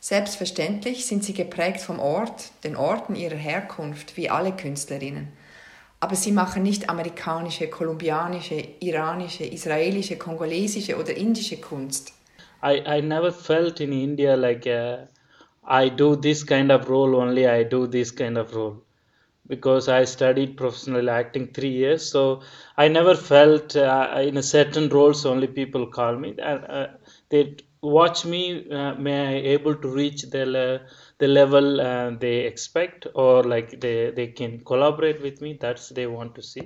Selbstverständlich 0.00 1.06
sind 1.06 1.24
sie 1.24 1.34
geprägt 1.34 1.80
vom 1.80 2.00
Ort, 2.00 2.50
den 2.64 2.76
Orten 2.76 3.14
ihrer 3.14 3.36
Herkunft, 3.36 4.16
wie 4.16 4.30
alle 4.30 4.52
Künstlerinnen– 4.52 5.28
aber 6.02 6.16
sie 6.16 6.32
machen 6.32 6.64
nicht 6.64 6.90
amerikanische, 6.90 7.68
kolumbianische, 7.68 8.60
iranische, 8.80 9.44
israelische, 9.44 10.16
kongolesische 10.16 10.98
oder 10.98 11.16
indische 11.16 11.58
Kunst. 11.58 12.12
I, 12.60 12.82
I 12.84 13.00
never 13.00 13.30
felt 13.30 13.78
in 13.78 13.92
India 13.92 14.34
like 14.34 14.66
uh, 14.66 15.06
I 15.64 15.88
do 15.90 16.16
this 16.16 16.44
kind 16.44 16.72
of 16.72 16.88
role 16.88 17.14
only, 17.14 17.46
I 17.46 17.62
do 17.64 17.86
this 17.86 18.12
kind 18.12 18.36
of 18.36 18.52
role. 18.52 18.78
Because 19.54 19.88
I 19.88 20.04
studied 20.04 20.56
professional 20.62 21.10
acting 21.18 21.46
three 21.56 21.74
years, 21.82 22.02
so 22.14 22.22
I 22.84 22.88
never 22.98 23.14
felt 23.14 23.76
uh, 23.76 24.22
in 24.30 24.36
a 24.42 24.46
certain 24.56 24.88
roles 24.96 25.26
only 25.32 25.48
people 25.60 25.86
call 25.98 26.16
me. 26.24 26.30
And 26.52 26.64
uh, 26.78 26.86
they 27.30 27.42
watch 27.82 28.24
me, 28.24 28.42
uh, 28.70 28.94
may 28.94 29.18
I 29.26 29.34
able 29.56 29.74
to 29.84 29.88
reach 29.88 30.22
the 30.34 30.44
the 31.22 31.28
level 31.28 31.80
uh, 31.80 32.10
they 32.24 32.38
expect 32.50 33.06
or 33.14 33.44
like 33.44 33.80
they, 33.80 34.10
they 34.10 34.26
can 34.38 34.52
collaborate 34.70 35.20
with 35.22 35.40
me 35.40 35.50
that's 35.64 35.88
they 35.98 36.06
want 36.06 36.34
to 36.38 36.42
see 36.42 36.64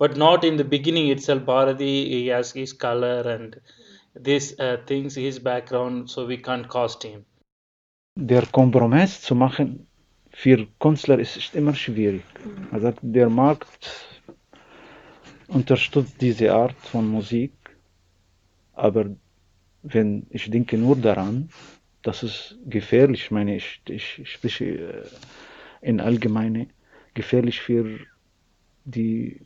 but 0.00 0.16
not 0.16 0.44
in 0.48 0.56
the 0.56 0.64
beginning 0.64 1.06
itself 1.14 1.44
Bharati 1.44 1.96
he 2.12 2.26
has 2.26 2.50
his 2.50 2.72
color 2.72 3.20
and 3.34 3.60
these 4.28 4.48
uh, 4.58 4.78
things 4.88 5.14
his 5.14 5.38
background 5.38 6.10
so 6.10 6.26
we 6.26 6.38
can't 6.48 6.68
cost 6.68 7.04
him 7.04 7.24
der 8.32 8.44
Kompromiss 8.58 9.12
zu 9.26 9.34
machen 9.34 9.68
für 10.32 10.66
Künstler 10.80 11.18
ist 11.18 11.54
immer 11.54 11.74
schwierig. 11.74 12.24
Also 12.70 12.92
der 13.02 13.28
Markt 13.28 13.90
unterstützt 15.48 16.20
diese 16.20 16.52
Art 16.52 16.76
von 16.80 17.06
Musik 17.06 17.52
aber 18.74 19.04
wenn 19.82 20.26
ich 20.30 20.50
denke 20.50 20.78
nur 20.78 20.96
daran 20.96 21.50
das 22.02 22.22
ist 22.22 22.58
gefährlich, 22.66 23.30
meine 23.30 23.56
ich, 23.56 23.80
ich 23.88 24.22
spreche 24.24 24.64
äh, 24.64 25.04
in 25.80 26.00
allgemeine, 26.00 26.66
gefährlich 27.14 27.60
für 27.60 28.00
die, 28.84 29.40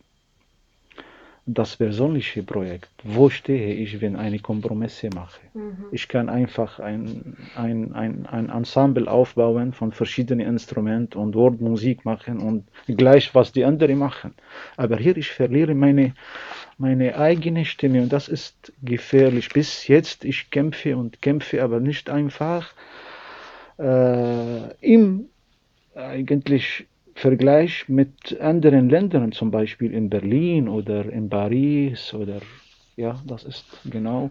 das 1.47 1.77
persönliche 1.77 2.43
Projekt. 2.43 2.91
Wo 3.05 3.31
stehe 3.31 3.73
ich, 3.75 4.01
wenn 4.01 4.17
eine 4.17 4.41
Kompromisse 4.41 5.11
mache? 5.15 5.41
Mhm. 5.55 5.85
Ich 5.93 6.09
kann 6.09 6.29
einfach 6.29 6.81
ein, 6.81 7.37
ein, 7.55 7.95
ein, 7.95 8.27
ein 8.27 8.51
Ensemble 8.51 9.09
aufbauen 9.09 9.73
von 9.73 9.93
verschiedenen 9.93 10.45
Instrumenten 10.45 11.21
und 11.21 11.37
Wortmusik 11.37 12.05
machen 12.05 12.41
und 12.41 12.65
gleich, 12.89 13.33
was 13.35 13.53
die 13.53 13.65
anderen 13.65 13.97
machen. 13.97 14.35
Aber 14.77 14.97
hier, 14.97 15.17
ich 15.17 15.31
verliere 15.31 15.75
meine, 15.75 16.15
meine 16.79 17.17
eigene 17.17 17.65
Stimme 17.65 18.03
und 18.03 18.13
das 18.13 18.27
ist 18.27 18.73
gefährlich. 18.83 19.49
Bis 19.51 19.87
jetzt, 19.87 20.25
ich 20.25 20.51
kämpfe 20.51 20.97
und 20.97 21.23
kämpfe, 21.23 21.63
aber 21.63 21.79
nicht 21.79 22.11
einfach 22.11 22.73
äh, 23.79 24.75
im 24.81 25.29
eigentlich 25.95 26.87
Vergleich 27.17 27.89
mit 27.89 28.39
anderen 28.43 28.91
Ländern, 28.91 29.33
zum 29.33 29.51
Beispiel 29.51 29.95
in 29.95 30.11
Berlin 30.11 30.69
oder 30.69 31.11
in 31.11 31.31
Paris 31.31 32.13
oder 32.13 32.41
ja, 32.95 33.19
das 33.27 33.45
ist 33.45 33.65
genau. 33.91 34.31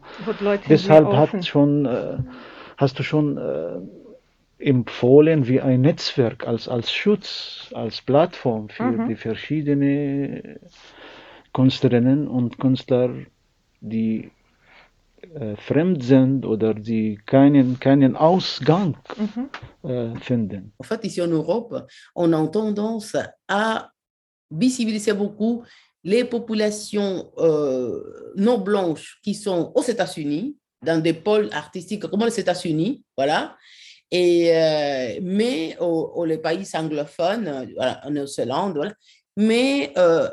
Deshalb 0.69 1.07
hat 1.07 1.45
schon, 1.47 1.87
äh, 1.87 2.17
hast 2.77 2.99
du 2.99 3.03
schon 3.03 3.37
äh, 3.37 3.79
empfohlen 4.59 5.47
wie 5.47 5.61
ein 5.61 5.81
Netzwerk 5.81 6.47
als, 6.47 6.67
als 6.67 6.93
Schutz, 6.93 7.71
als 7.73 8.03
Plattform 8.03 8.69
für 8.69 8.83
mhm. 8.83 9.07
die 9.07 9.15
verschiedenen 9.15 10.59
Künstlerinnen 11.53 12.27
und 12.27 12.59
Künstler, 12.59 13.09
die 13.81 14.29
äh, 15.33 15.55
fremd 15.57 16.03
sind 16.03 16.45
oder 16.45 16.73
die 16.73 17.19
keinen, 17.25 17.79
keinen 17.79 18.15
Ausgang 18.15 18.97
mhm. 19.17 19.89
äh, 19.89 20.19
finden. 20.19 20.73
En 20.77 20.83
fait, 20.83 21.03
ici 21.05 21.21
en 21.21 21.31
Europe, 21.31 21.87
on 22.15 22.33
a 22.33 22.47
tendance 22.47 23.17
à 23.47 23.89
visibiliser 24.49 25.13
beaucoup 25.13 25.63
les 26.03 26.23
populations 26.23 27.31
euh, 27.37 28.33
non 28.35 28.59
blanches 28.59 29.19
qui 29.23 29.33
sont 29.33 29.71
aux 29.73 29.83
États-Unis, 29.83 30.55
dans 30.81 31.01
des 31.01 31.13
pôles 31.13 31.49
artistiques 31.51 32.07
comme 32.07 32.23
les 32.23 32.39
États-Unis, 32.39 33.03
voilà. 33.17 33.57
Et, 34.11 34.55
euh, 34.55 35.19
mais 35.23 35.75
aux, 35.79 36.23
les 36.25 36.37
pays 36.37 36.67
anglophones, 36.75 37.73
voilà, 37.75 38.01
en 38.05 38.71
voilà. 38.71 38.93
Mais 39.35 39.91
euh, 39.97 40.29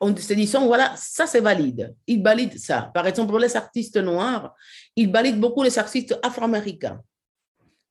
on 0.00 0.16
se 0.16 0.32
dit, 0.32 0.46
voilà, 0.46 0.94
ça 0.96 1.26
c'est 1.26 1.40
valide. 1.40 1.94
Ils 2.06 2.22
valident 2.22 2.58
ça. 2.58 2.90
Par 2.94 3.06
exemple, 3.06 3.28
pour 3.30 3.38
les 3.38 3.54
artistes 3.54 3.98
noirs, 3.98 4.54
ils 4.96 5.10
valident 5.10 5.38
beaucoup 5.38 5.62
les 5.62 5.78
artistes 5.78 6.18
afro-américains. 6.22 7.00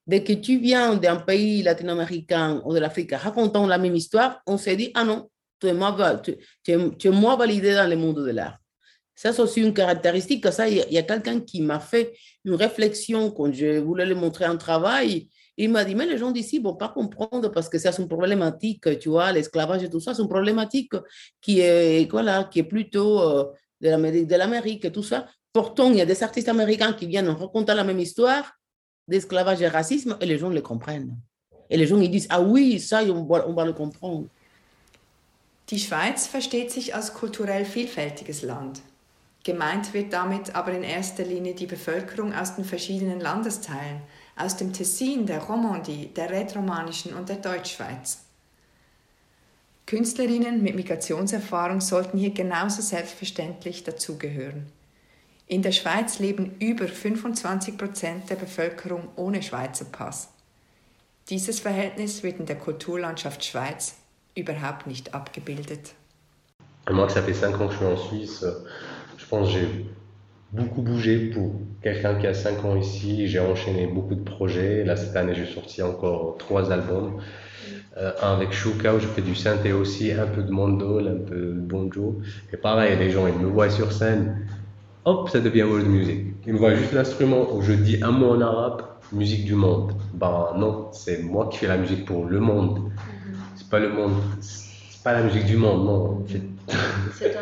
Dès 0.07 0.23
que 0.23 0.33
tu 0.33 0.57
viens 0.57 0.95
d'un 0.95 1.17
pays 1.17 1.61
latino-américain 1.61 2.63
ou 2.65 2.73
de 2.73 2.79
l'Afrique 2.79 3.11
racontant 3.13 3.67
la 3.67 3.77
même 3.77 3.95
histoire, 3.95 4.41
on 4.47 4.57
se 4.57 4.71
dit, 4.71 4.91
ah 4.95 5.03
non, 5.03 5.29
tu 5.61 5.67
es 5.67 5.73
moins, 5.73 5.95
tu, 6.17 6.35
es, 6.67 7.09
moins 7.11 7.35
validé 7.35 7.75
dans 7.75 7.87
le 7.87 7.95
monde 7.95 8.25
de 8.25 8.31
l'art. 8.31 8.57
Ça, 9.13 9.31
c'est 9.31 9.41
aussi 9.41 9.61
une 9.61 9.73
caractéristique. 9.73 10.51
Ça, 10.51 10.67
il 10.67 10.77
y 10.89 10.97
a, 10.97 11.03
quelqu'un 11.03 11.41
qui 11.41 11.61
m'a 11.61 11.79
fait 11.79 12.17
une 12.43 12.55
réflexion 12.55 13.29
quand 13.29 13.53
je 13.53 13.77
voulais 13.77 14.05
lui 14.05 14.15
montrer 14.15 14.45
un 14.45 14.57
travail. 14.57 15.29
Il 15.61 15.69
m'a 15.71 15.83
dit, 15.83 15.93
mais 15.93 16.05
les 16.05 16.17
gens 16.17 16.31
d'ici 16.31 16.59
ne 16.59 16.63
vont 16.63 16.75
pas 16.75 16.87
comprendre 16.87 17.49
parce 17.49 17.67
que 17.67 17.77
ça, 17.77 17.91
c'est 17.91 18.01
une 18.01 18.07
problématique, 18.07 18.97
tu 18.97 19.09
vois, 19.09 19.33
l'esclavage 19.33 19.83
et 19.83 19.89
tout 19.89 19.99
ça, 19.99 20.13
c'est 20.13 20.21
une 20.21 20.29
problématique 20.29 20.93
qui 21.41 21.59
est, 21.59 22.09
voilà, 22.09 22.45
qui 22.45 22.59
est 22.59 22.63
plutôt 22.63 23.19
euh, 23.19 23.43
de 23.81 24.35
l'Amérique, 24.37 24.85
et 24.85 24.91
tout 24.91 25.03
ça. 25.03 25.27
Pourtant, 25.51 25.91
il 25.91 25.97
y 25.97 26.01
a 26.01 26.05
des 26.05 26.23
artistes 26.23 26.47
américains 26.47 26.93
qui 26.93 27.07
viennent 27.07 27.27
raconter 27.27 27.73
la 27.73 27.83
même 27.83 27.99
histoire 27.99 28.53
d'esclavage 29.05 29.61
et 29.61 29.67
racisme 29.67 30.17
et 30.21 30.25
les 30.25 30.37
gens 30.37 30.47
le 30.47 30.61
comprennent. 30.61 31.17
Et 31.69 31.75
les 31.75 31.87
gens, 31.87 31.99
ils 31.99 32.09
disent, 32.09 32.27
ah 32.29 32.39
oui, 32.39 32.79
ça, 32.79 33.03
on 33.03 33.25
va, 33.25 33.45
on 33.45 33.53
va 33.53 33.65
le 33.65 33.73
comprendre. 33.73 34.29
Die 35.67 35.77
Schweiz 35.77 36.25
versteht 36.25 36.71
sich 36.71 36.95
als 36.95 37.13
kulturell 37.13 37.65
vielfältiges 37.65 38.43
Land. 38.43 38.79
Gemeint 39.43 39.93
wird 39.93 40.13
damit 40.13 40.55
aber 40.55 40.71
in 40.71 40.83
erster 40.83 41.25
Linie 41.25 41.53
die 41.53 41.67
Bevölkerung 41.67 42.33
aus 42.33 42.55
den 42.55 42.63
verschiedenen 42.63 43.19
Landesteilen– 43.19 44.01
aus 44.39 44.58
dem 44.58 44.74
Tessin, 44.74 45.25
der 45.25 45.43
Romandie, 45.43 46.08
der 46.15 46.29
Rätromanischen 46.29 47.13
und 47.13 47.29
der 47.29 47.36
Deutschschweiz. 47.38 48.24
Künstlerinnen 49.86 50.62
mit 50.62 50.75
Migrationserfahrung 50.75 51.81
sollten 51.81 52.17
hier 52.17 52.31
genauso 52.31 52.81
selbstverständlich 52.81 53.84
dazugehören. 53.84 54.67
In 55.48 55.63
der 55.63 55.72
Schweiz 55.72 56.19
leben 56.19 56.55
über 56.60 56.88
25 56.88 57.77
Prozent 57.77 58.29
der 58.29 58.36
Bevölkerung 58.36 59.10
ohne 59.15 59.41
Schweizer 59.41 59.86
Pass. 59.86 60.29
Dieses 61.29 61.60
Verhältnis 61.60 62.24
wird 62.24 62.39
in 62.39 62.46
der 62.46 62.58
Kulturlandschaft 62.58 63.43
Schweiz 63.43 63.96
überhaupt 64.36 64.88
nicht 64.88 65.13
abgebildet. 65.13 65.93
Moi, 66.89 67.08
ça 67.08 67.22
fait 67.22 67.34
5 67.34 67.60
ans 67.60 67.67
que 67.67 67.74
je 67.74 67.77
suis 67.77 67.86
en 67.86 67.98
Suisse, 67.98 68.46
je 69.17 69.25
pense 69.25 69.48
que 69.48 69.53
j'ai 69.53 69.86
beaucoup 70.51 70.82
bougé 70.82 71.29
pour 71.29 71.51
quelqu'un 71.82 72.15
qui 72.15 72.27
a 72.27 72.34
5 72.34 72.65
ans 72.65 72.75
ici. 72.75 73.27
J'ai 73.27 73.39
enchaîné 73.39 73.88
beaucoup 73.88 74.15
de 74.15 74.24
projets. 74.24 74.84
Là, 74.84 74.96
cette 74.96 75.15
année, 75.15 75.34
j'ai 75.36 75.46
sorti 75.46 75.82
encore 75.82 76.38
trois 76.38 76.72
albums. 76.72 77.20
Euh, 77.98 78.12
un 78.22 78.34
avec 78.34 78.53
Shuka 78.53 78.96
où 78.96 79.00
je 79.00 79.08
fais 79.08 79.22
du 79.22 79.36
synthé 79.36 79.74
aussi, 79.74 80.12
un 80.12 80.27
peu 80.27 80.44
de 80.44 80.51
mandol, 80.51 81.08
un 81.08 81.27
peu 81.27 81.36
de 81.36 81.60
bonjo. 81.60 82.22
Et 82.53 82.58
pareil, 82.58 82.98
les 82.98 83.10
gens, 83.10 83.27
ils 83.27 83.38
me 83.38 83.48
voient 83.48 83.70
sur 83.70 83.91
scène, 83.91 84.48
hop, 85.06 85.29
ça 85.29 85.39
devient 85.39 85.63
world 85.63 85.88
music. 85.88 86.27
Ils 86.48 86.53
me 86.53 86.58
voient 86.60 86.75
juste 86.75 86.94
l'instrument 86.94 87.53
où 87.53 87.62
je 87.62 87.74
dis 87.74 88.01
un 88.01 88.12
mot 88.12 88.29
en 88.29 88.41
arabe, 88.41 88.84
musique 89.12 89.44
du 89.44 89.56
monde. 89.56 89.94
Ben 90.13 90.53
non, 90.58 90.89
c'est 90.94 91.22
moi 91.24 91.50
qui 91.51 91.58
fais 91.58 91.68
la 91.68 91.77
musique 91.77 92.06
pour 92.06 92.25
le 92.25 92.39
monde. 92.39 92.91
C'est 93.55 93.70
pas 93.70 93.79
le 93.79 93.90
monde, 93.90 94.14
c'est 94.40 95.03
pas 95.03 95.14
la 95.14 95.24
musique 95.24 95.46
du 95.46 95.57
monde, 95.57 95.85
non. 95.85 96.25
C'est 97.14 97.35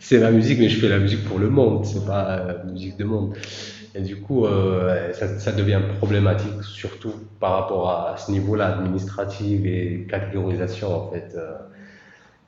c'est 0.00 0.18
la 0.18 0.30
musique, 0.30 0.58
mais 0.58 0.68
je 0.68 0.80
fais 0.80 0.88
la 0.88 0.98
musique 0.98 1.24
pour 1.24 1.38
le 1.38 1.50
monde, 1.50 1.84
c'est 1.84 2.04
pas 2.04 2.42
la 2.44 2.64
musique 2.64 2.96
de 2.96 3.04
monde. 3.04 3.34
Et 3.94 4.00
du 4.00 4.16
coup, 4.16 4.46
euh, 4.46 5.12
ça, 5.12 5.52
devient 5.52 5.80
problématique, 5.98 6.62
surtout 6.62 7.12
par 7.38 7.52
rapport 7.52 7.90
à, 7.90 8.16
ce 8.16 8.30
niveau-là 8.30 8.78
administratif 8.78 9.60
et 9.64 10.06
catégorisation 10.08 10.94
en 10.94 11.10
fait. 11.10 11.34
Euh. 11.36 11.52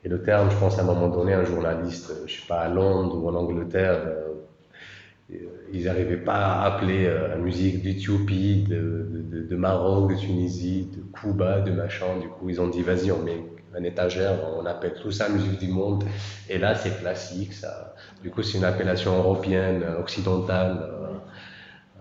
Et 0.05 0.09
le 0.09 0.21
terme, 0.21 0.49
je 0.51 0.57
pense 0.57 0.79
à 0.79 0.81
un 0.81 0.85
moment 0.85 1.09
donné, 1.09 1.33
un 1.33 1.45
journaliste, 1.45 2.11
je 2.25 2.33
sais 2.33 2.47
pas, 2.47 2.61
à 2.61 2.69
Londres 2.69 3.23
ou 3.23 3.29
en 3.29 3.35
Angleterre, 3.35 4.01
euh, 4.05 5.37
ils 5.71 5.85
n'arrivaient 5.85 6.17
pas 6.17 6.35
à 6.35 6.65
appeler 6.65 7.05
la 7.05 7.37
musique 7.37 7.81
d'Éthiopie, 7.81 8.65
de, 8.67 9.07
de, 9.49 9.55
Maroc, 9.55 10.11
de 10.11 10.19
Tunisie, 10.19 10.89
de 10.95 11.01
Cuba, 11.17 11.61
de 11.61 11.71
machin. 11.71 12.19
Du 12.21 12.27
coup, 12.27 12.49
ils 12.49 12.61
ont 12.61 12.67
dit, 12.67 12.81
vas-y, 12.81 13.11
on 13.11 13.23
met 13.23 13.41
une 13.77 13.85
étagère, 13.85 14.33
on 14.59 14.65
appelle 14.65 14.93
tout 15.01 15.11
ça 15.11 15.29
musique 15.29 15.59
du 15.59 15.67
monde. 15.67 16.03
Et 16.49 16.57
là, 16.57 16.75
c'est 16.75 16.99
classique. 16.99 17.53
Ça. 17.53 17.93
Du 18.21 18.29
coup, 18.29 18.43
c'est 18.43 18.57
une 18.57 18.65
appellation 18.65 19.17
européenne, 19.17 19.83
occidentale. 19.99 20.77
Euh, 20.81 21.03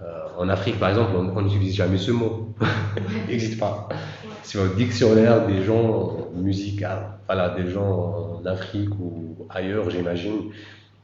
euh, 0.02 0.24
en 0.38 0.48
Afrique, 0.48 0.78
par 0.78 0.90
exemple, 0.90 1.12
on 1.14 1.42
n'utilise 1.42 1.74
jamais 1.74 1.98
ce 1.98 2.10
mot. 2.10 2.54
Il 3.26 3.30
n'existe 3.30 3.58
pas. 3.58 3.88
Si 4.42 4.58
au 4.58 4.68
dictionnaire 4.68 5.46
des 5.46 5.62
gens 5.62 6.28
musicaux, 6.34 6.86
voilà, 7.26 7.50
des 7.50 7.70
gens 7.70 8.40
en 8.40 8.46
Afrique 8.46 8.90
ou 8.98 9.46
ailleurs, 9.48 9.88
j'imagine. 9.90 10.50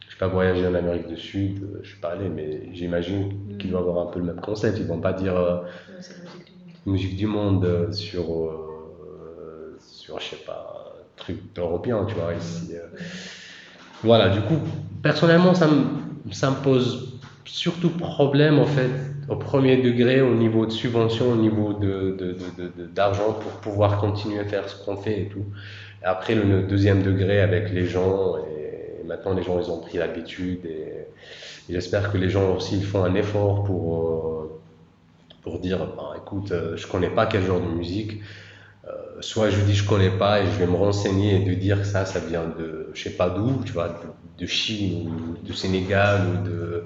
Je 0.08 0.14
n'ai 0.14 0.18
pas 0.18 0.28
voyagé 0.28 0.66
en 0.66 0.74
Amérique 0.74 1.06
du 1.06 1.16
Sud, 1.16 1.68
je 1.74 1.78
ne 1.78 1.84
suis 1.84 2.00
pas 2.00 2.10
allé, 2.10 2.28
mais 2.28 2.74
j'imagine 2.74 3.56
qu'ils 3.58 3.70
vont 3.70 3.78
avoir 3.78 4.08
un 4.08 4.10
peu 4.10 4.18
le 4.18 4.24
même 4.24 4.40
concept. 4.40 4.78
Ils 4.78 4.84
ne 4.84 4.88
vont 4.88 5.00
pas 5.00 5.12
dire 5.12 5.36
euh, 5.36 5.60
musique 6.86 7.16
du 7.16 7.26
monde 7.26 7.92
sur 7.92 8.67
je 10.18 10.24
sais 10.24 10.44
pas, 10.44 10.94
truc 11.16 11.38
européen, 11.56 12.06
tu 12.08 12.14
vois, 12.14 12.34
ici. 12.34 12.72
Euh. 12.72 12.86
Voilà, 14.02 14.30
du 14.30 14.40
coup, 14.42 14.58
personnellement, 15.02 15.54
ça 15.54 15.66
me, 15.66 16.32
ça 16.32 16.50
me 16.50 16.56
pose 16.56 17.18
surtout 17.44 17.90
problème, 17.90 18.58
en 18.58 18.66
fait, 18.66 18.90
au 19.28 19.36
premier 19.36 19.78
degré, 19.78 20.20
au 20.22 20.34
niveau 20.34 20.66
de 20.66 20.70
subvention, 20.70 21.32
au 21.32 21.36
niveau 21.36 21.72
d'argent 21.74 23.28
de, 23.28 23.32
de, 23.32 23.38
de, 23.38 23.42
pour 23.42 23.52
pouvoir 23.60 24.00
continuer 24.00 24.38
à 24.38 24.44
faire 24.44 24.68
ce 24.68 24.82
qu'on 24.84 24.96
fait 24.96 25.22
et 25.22 25.28
tout. 25.28 25.44
Après, 26.02 26.34
le 26.34 26.62
deuxième 26.62 27.02
degré 27.02 27.40
avec 27.40 27.70
les 27.70 27.86
gens, 27.86 28.36
et, 28.38 29.04
maintenant 29.06 29.34
les 29.34 29.42
gens, 29.42 29.60
ils 29.60 29.70
ont 29.70 29.80
pris 29.80 29.98
l'habitude, 29.98 30.64
et, 30.64 31.06
j'espère 31.68 32.12
que 32.12 32.18
les 32.18 32.30
gens 32.30 32.56
aussi 32.56 32.80
font 32.82 33.04
un 33.04 33.14
effort 33.14 33.64
pour, 33.64 33.98
euh, 33.98 34.60
pour 35.42 35.58
dire, 35.58 35.78
bah, 35.78 36.14
écoute, 36.16 36.52
euh, 36.52 36.76
je 36.76 36.86
connais 36.86 37.10
pas 37.10 37.26
quel 37.26 37.44
genre 37.44 37.60
de 37.60 37.66
musique, 37.66 38.22
soit 39.20 39.50
je 39.50 39.60
dis 39.60 39.74
je 39.74 39.86
connais 39.86 40.10
pas 40.10 40.40
et 40.40 40.46
je 40.46 40.58
vais 40.58 40.66
me 40.66 40.76
renseigner 40.76 41.36
et 41.36 41.44
de 41.44 41.54
dire 41.54 41.80
que 41.80 41.86
ça, 41.86 42.04
ça 42.04 42.20
vient 42.20 42.44
de 42.58 42.90
je 42.94 43.02
sais 43.02 43.10
pas 43.16 43.30
d'où, 43.30 43.62
tu 43.64 43.72
vois, 43.72 43.88
de, 44.38 44.46
Chine 44.46 45.10
ou 45.10 45.46
de 45.46 45.52
Sénégal 45.52 46.26
ou 46.26 46.48
de. 46.48 46.84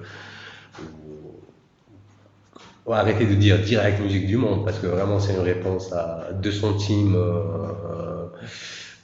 Ou, 2.85 2.91
arrêter 2.91 3.25
de 3.25 3.33
dire 3.35 3.59
direct 3.59 4.01
musique 4.01 4.27
du 4.27 4.35
monde 4.35 4.65
parce 4.65 4.77
que 4.79 4.87
vraiment 4.87 5.19
c'est 5.19 5.33
une 5.33 5.39
réponse 5.39 5.93
à 5.93 6.29
2 6.33 6.51
centimes. 6.51 7.15
Euh, 7.15 8.27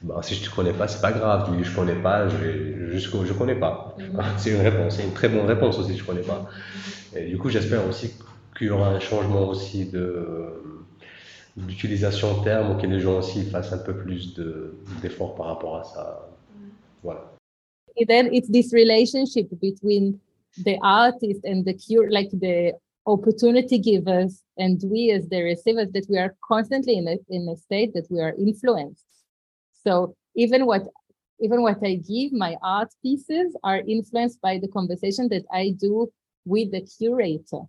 bah, 0.02 0.20
si 0.22 0.36
je 0.36 0.50
te 0.50 0.56
connais 0.56 0.74
pas, 0.74 0.88
c'est 0.88 1.02
pas 1.02 1.12
grave. 1.12 1.50
Tu 1.50 1.58
dis 1.58 1.63
je 1.63 1.76
connais 1.76 1.96
pas, 1.96 2.28
je 2.28 2.38
vais 2.38 2.92
jusqu'au 2.92 3.26
je 3.26 3.34
connais 3.34 3.56
pas. 3.56 3.96
Mm-hmm. 3.98 4.24
C'est 4.38 4.52
une 4.52 4.62
réponse, 4.62 4.96
c'est 4.96 5.04
une 5.04 5.13
très 5.13 5.30
bonne 5.30 5.46
réponse 5.46 5.78
aussi, 5.80 5.98
je 5.98 6.04
connais 6.04 6.22
pas. 6.22 6.50
Et 7.15 7.26
du 7.26 7.38
coup, 7.38 7.50
j'espère 7.50 7.88
aussi 7.88 8.13
qu'il 8.58 8.68
y 8.68 8.70
aura 8.70 8.89
un 8.89 9.00
changement 9.00 9.48
aussi 9.48 9.86
de 9.86 10.79
d'utilisation 11.67 12.39
de 12.39 12.43
termes, 12.43 12.78
que 12.82 12.88
les 12.88 13.00
gens 13.00 13.19
aussi 13.19 13.43
fassent 13.43 13.74
un 13.74 13.80
peu 13.80 13.95
plus 13.95 14.34
d'efforts 15.02 15.36
par 15.36 15.48
rapport 15.48 15.78
à 15.78 15.84
ça. 15.84 16.30
Mm. 16.56 16.69
Voilà. 17.04 17.32
And 18.00 18.06
then 18.08 18.34
it's 18.34 18.50
this 18.50 18.74
relationship 18.74 19.48
between 19.60 20.19
the 20.63 20.78
artist 20.82 21.43
and 21.45 21.63
the 21.65 21.74
cure, 21.74 22.10
like 22.10 22.30
the 22.32 22.74
opportunity 23.06 23.80
givers 23.80 24.43
and 24.58 24.82
we 24.84 25.12
as 25.12 25.28
the 25.30 25.41
receivers, 25.41 25.91
that 25.91 26.06
we 26.10 26.17
are 26.17 26.36
constantly 26.48 26.98
in 26.98 27.08
a, 27.08 27.17
in 27.30 27.48
a 27.50 27.56
state 27.56 27.93
that 27.93 28.08
we 28.10 28.22
are 28.22 28.34
influenced. 28.38 29.06
So 29.84 30.15
even 30.36 30.65
what 30.65 30.88
even 31.41 31.62
what 31.62 31.78
I 31.84 31.95
give, 31.95 32.34
my 32.34 32.58
art 32.62 32.93
pieces 33.02 33.56
are 33.63 33.80
influenced 33.88 34.41
by 34.41 34.60
the 34.60 34.67
conversation 34.67 35.30
that 35.30 35.45
I 35.54 35.74
do 35.80 36.12
with 36.45 36.72
the 36.72 36.82
curator 36.82 37.62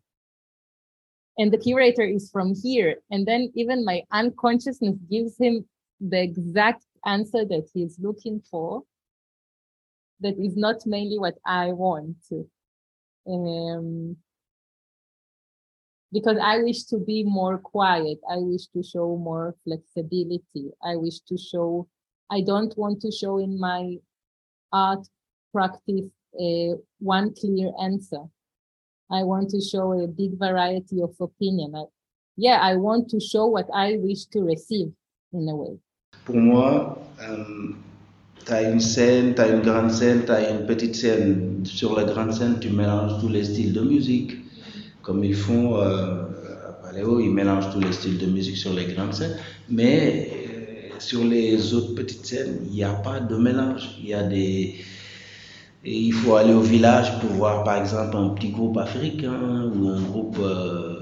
and 1.40 1.50
the 1.50 1.58
curator 1.58 2.02
is 2.02 2.30
from 2.30 2.54
here. 2.54 2.96
And 3.10 3.26
then 3.26 3.50
even 3.54 3.82
my 3.82 4.02
unconsciousness 4.12 4.96
gives 5.10 5.38
him 5.38 5.64
the 5.98 6.22
exact 6.22 6.84
answer 7.06 7.46
that 7.46 7.66
he's 7.72 7.98
looking 7.98 8.42
for 8.50 8.82
that 10.20 10.38
is 10.38 10.54
not 10.54 10.76
mainly 10.84 11.18
what 11.18 11.36
i 11.46 11.68
want 11.68 12.16
um, 13.26 14.14
because 16.12 16.36
i 16.42 16.58
wish 16.62 16.84
to 16.84 16.98
be 16.98 17.24
more 17.24 17.56
quiet. 17.56 18.18
I 18.30 18.36
wish 18.36 18.66
to 18.74 18.82
show 18.82 19.16
more 19.16 19.54
flexibility. 19.64 20.72
I 20.84 20.96
wish 20.96 21.20
to 21.20 21.38
show 21.38 21.88
i 22.30 22.42
don't 22.42 22.76
want 22.76 23.00
to 23.00 23.10
show 23.10 23.38
in 23.38 23.58
my 23.58 23.96
art 24.72 25.06
practice 25.52 26.10
uh, 26.38 26.74
one 26.98 27.34
clear 27.34 27.72
answer 27.82 28.24
I 29.10 29.24
want 29.24 29.50
to 29.50 29.60
show 29.60 29.92
a 29.92 30.06
big 30.06 30.38
variety 30.38 31.02
of 31.02 31.10
opinion. 31.20 31.74
I, 31.74 31.84
yeah, 32.36 32.60
I 32.62 32.76
want 32.76 33.10
to 33.10 33.20
show 33.20 33.46
what 33.46 33.66
I 33.74 33.96
wish 33.98 34.26
to 34.26 34.40
receive 34.42 34.92
in 35.32 35.48
a 35.48 35.56
way. 35.56 35.78
Pour 36.24 36.36
moi, 36.36 36.98
euh, 37.20 37.74
tu 38.46 38.52
as 38.52 38.70
une 38.70 38.80
scène, 38.80 39.34
tu 39.34 39.40
as 39.40 39.48
une 39.48 39.62
grande 39.62 39.90
scène, 39.90 40.24
tu 40.24 40.30
as 40.30 40.50
une 40.50 40.66
petite 40.66 40.94
scène. 40.94 41.64
Sur 41.64 41.96
la 41.96 42.04
grande 42.04 42.32
scène, 42.32 42.58
tu 42.60 42.70
mélanges 42.70 43.20
tous 43.20 43.28
les 43.28 43.44
styles 43.44 43.72
de 43.72 43.80
musique. 43.80 44.32
Comme 45.02 45.24
ils 45.24 45.34
font 45.34 45.76
euh, 45.76 46.22
à 46.68 46.72
Paléo, 46.72 47.18
ils 47.20 47.32
mélangent 47.32 47.72
tous 47.72 47.80
les 47.80 47.92
styles 47.92 48.18
de 48.18 48.26
musique 48.26 48.56
sur 48.56 48.72
les 48.74 48.84
grandes 48.84 49.14
scènes. 49.14 49.36
Mais 49.68 50.30
euh, 50.30 51.00
sur 51.00 51.24
les 51.24 51.74
autres 51.74 51.94
petites 51.94 52.26
scènes, 52.26 52.60
il 52.66 52.72
n'y 52.72 52.84
a 52.84 52.92
pas 52.92 53.18
de 53.18 53.36
mélange. 53.36 53.98
Il 54.00 54.08
y 54.08 54.14
a 54.14 54.22
des. 54.22 54.76
Et 55.84 55.98
il 55.98 56.12
faut 56.12 56.36
aller 56.36 56.52
au 56.52 56.60
village 56.60 57.18
pour 57.20 57.30
voir 57.30 57.64
par 57.64 57.76
exemple 57.76 58.16
un 58.16 58.28
petit 58.30 58.50
groupe 58.50 58.76
africain 58.76 59.70
ou 59.74 59.88
un 59.88 60.00
groupe, 60.00 60.36
euh, 60.38 60.94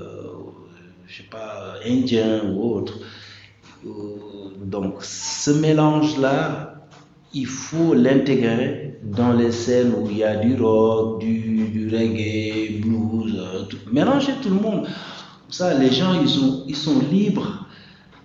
je 1.06 1.16
sais 1.16 1.28
pas, 1.28 1.74
indien 1.84 2.42
ou 2.48 2.74
autre. 2.74 2.98
Donc 4.64 4.96
ce 5.00 5.50
mélange-là, 5.50 6.86
il 7.34 7.46
faut 7.46 7.94
l'intégrer 7.94 9.00
dans 9.02 9.32
les 9.32 9.50
scènes 9.50 9.94
où 9.94 10.08
il 10.10 10.18
y 10.18 10.24
a 10.24 10.36
du 10.36 10.54
rock, 10.54 11.20
du, 11.20 11.68
du 11.68 11.88
reggae, 11.88 12.80
blues, 12.80 13.36
euh, 13.36 13.64
mélanger 13.92 14.32
tout 14.42 14.50
le 14.50 14.60
monde. 14.60 14.86
Ça, 15.48 15.74
les 15.74 15.90
gens, 15.90 16.20
ils 16.20 16.28
sont, 16.28 16.64
ils 16.68 16.76
sont 16.76 17.00
libres 17.10 17.66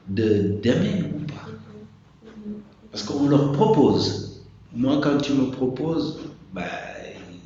d'aimer 0.07 1.03
ou 1.15 1.25
pas. 1.25 1.49
Parce 2.91 3.03
qu'on 3.03 3.27
leur 3.27 3.53
propose. 3.53 4.43
Moi, 4.75 4.99
quand 5.01 5.17
tu 5.17 5.33
me 5.33 5.49
proposes, 5.51 6.19
ben, 6.53 6.63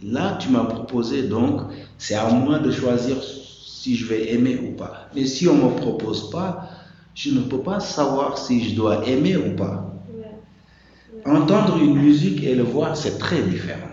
là, 0.04 0.38
tu 0.40 0.50
m'as 0.50 0.66
proposé, 0.66 1.24
donc 1.24 1.62
c'est 1.98 2.16
à 2.16 2.30
moi 2.30 2.60
de 2.60 2.72
choisir 2.72 3.18
si 3.24 3.96
je 3.96 4.06
vais 4.06 4.34
aimer 4.34 4.58
ou 4.58 4.76
pas. 4.76 5.08
Mais 5.16 5.26
si 5.26 5.48
on 5.48 5.56
ne 5.56 5.64
me 5.64 5.76
propose 5.76 6.30
pas, 6.30 6.70
je 7.16 7.32
ne 7.32 7.42
peux 7.42 7.62
pas 7.62 7.80
savoir 7.80 8.38
si 8.38 8.70
je 8.70 8.76
dois 8.76 9.08
aimer 9.08 9.38
ou 9.38 9.56
pas. 9.56 9.94
Entendre 11.26 11.78
une 11.78 11.96
musique 11.96 12.44
et 12.44 12.54
le 12.54 12.64
voir, 12.64 12.96
c'est 12.96 13.18
très 13.18 13.42
différent. 13.42 13.90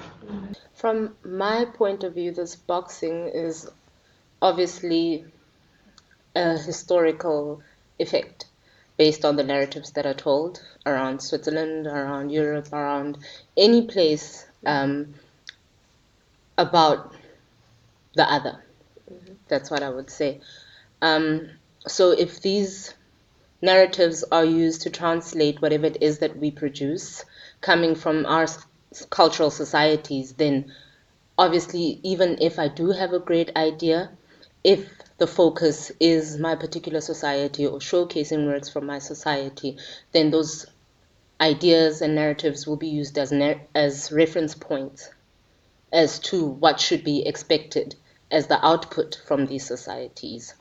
From 0.74 1.11
my 1.24 1.64
point 1.64 2.05
of 2.05 2.14
view, 2.14 2.33
this 2.33 2.57
boxing 2.57 3.29
is 3.29 3.66
obviously 4.42 5.24
a 6.35 6.59
historical 6.59 7.61
effect 7.98 8.46
based 8.96 9.24
on 9.24 9.37
the 9.37 9.42
narratives 9.42 9.92
that 9.92 10.07
are 10.07 10.14
told 10.14 10.61
around 10.87 11.20
Switzerland, 11.20 11.87
around 11.87 12.31
Europe, 12.31 12.72
around 12.72 13.18
any 13.57 13.87
place 13.87 14.46
um, 14.66 15.14
about 16.57 17.14
the 18.14 18.31
other. 18.31 18.64
Mm-hmm. 19.11 19.35
That's 19.48 19.70
what 19.70 19.83
I 19.83 19.90
would 19.90 20.11
say. 20.11 20.40
Um, 21.03 21.50
so 21.87 22.12
if 22.12 22.40
these 22.40 22.94
narratives 23.61 24.24
are 24.31 24.44
used 24.44 24.83
to 24.83 24.90
translate 24.90 25.61
whatever 25.61 25.87
it 25.87 25.98
is 26.00 26.18
that 26.18 26.37
we 26.37 26.50
produce 26.50 27.24
coming 27.61 27.94
from 27.94 28.27
our 28.27 28.46
cultural 29.11 29.50
societies, 29.50 30.35
then 30.35 30.72
obviously, 31.37 32.00
even 32.03 32.38
if 32.40 32.59
I 32.59 32.68
do 32.68 32.90
have 32.90 33.12
a 33.12 33.18
great 33.18 33.55
idea, 33.57 34.11
if 34.62 34.88
the 35.18 35.27
focus 35.27 35.92
is 36.00 36.38
my 36.38 36.55
particular 36.55 37.00
society 37.00 37.66
or 37.66 37.79
showcasing 37.79 38.46
works 38.46 38.68
from 38.68 38.87
my 38.87 38.98
society, 38.98 39.77
then 40.12 40.31
those 40.31 40.66
ideas 41.45 42.01
and 42.01 42.15
narratives 42.15 42.67
will 42.67 42.77
be 42.77 42.89
used 42.89 43.19
as 43.19 43.33
as 43.75 44.11
reference 44.11 44.55
points 44.55 45.11
as 45.93 46.19
to 46.19 46.47
what 46.47 46.81
should 46.81 47.05
be 47.05 47.27
expected 47.27 47.95
as 48.31 48.47
the 48.47 48.67
output 48.67 49.21
from 49.27 49.47
these 49.47 49.67
societies. 49.67 50.55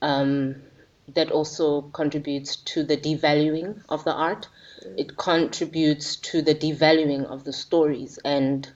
Um, 0.00 0.62
that 1.08 1.30
also 1.30 1.82
contributes 1.82 2.56
to 2.56 2.82
the 2.82 2.96
devaluing 2.96 3.82
of 3.88 4.04
the 4.04 4.12
art. 4.12 4.48
It 4.96 5.16
contributes 5.16 6.16
to 6.16 6.40
the 6.40 6.54
devaluing 6.54 7.26
of 7.26 7.44
the 7.44 7.52
stories 7.52 8.18
and 8.24 8.66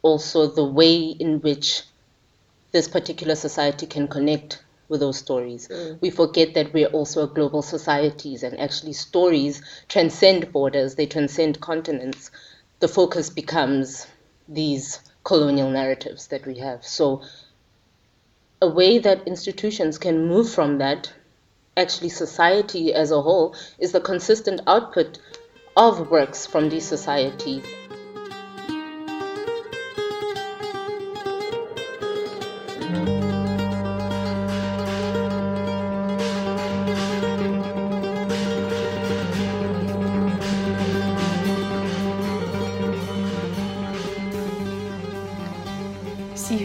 also 0.00 0.46
the 0.46 0.64
way 0.64 0.96
in 0.96 1.40
which 1.40 1.82
this 2.72 2.88
particular 2.88 3.34
society 3.34 3.86
can 3.86 4.08
connect 4.08 4.62
with 4.88 5.00
those 5.00 5.18
stories. 5.18 5.68
Mm. 5.68 6.00
We 6.00 6.10
forget 6.10 6.54
that 6.54 6.72
we're 6.72 6.88
also 6.88 7.26
global 7.26 7.62
societies 7.62 8.42
and 8.42 8.58
actually 8.58 8.92
stories 8.92 9.62
transcend 9.88 10.52
borders, 10.52 10.94
they 10.94 11.06
transcend 11.06 11.60
continents. 11.60 12.30
The 12.80 12.88
focus 12.88 13.30
becomes 13.30 14.06
these 14.48 15.00
colonial 15.24 15.70
narratives 15.70 16.26
that 16.28 16.46
we 16.46 16.58
have. 16.58 16.84
So, 16.84 17.22
a 18.60 18.68
way 18.68 18.98
that 18.98 19.26
institutions 19.26 19.98
can 19.98 20.26
move 20.26 20.50
from 20.50 20.78
that 20.78 21.12
actually 21.76 22.10
society 22.10 22.92
as 22.92 23.10
a 23.10 23.20
whole 23.20 23.54
is 23.78 23.92
the 23.92 24.00
consistent 24.00 24.60
output 24.66 25.18
of 25.76 26.10
works 26.10 26.46
from 26.46 26.68
these 26.68 26.86
societies. 26.86 27.64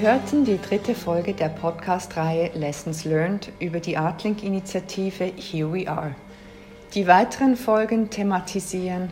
Hörten 0.08 0.46
die 0.46 0.58
dritte 0.58 0.96
Folge 0.96 1.34
der 1.34 1.50
Podcast-Reihe 1.50 2.52
Lessons 2.54 3.04
Learned 3.04 3.52
über 3.60 3.82
die 3.82 3.98
Artlink-Initiative 3.98 5.34
Here 5.36 5.74
We 5.74 5.86
Are. 5.86 6.16
Die 6.94 7.08
weiteren 7.08 7.58
Folgen 7.58 8.10
thematisieren 8.10 9.12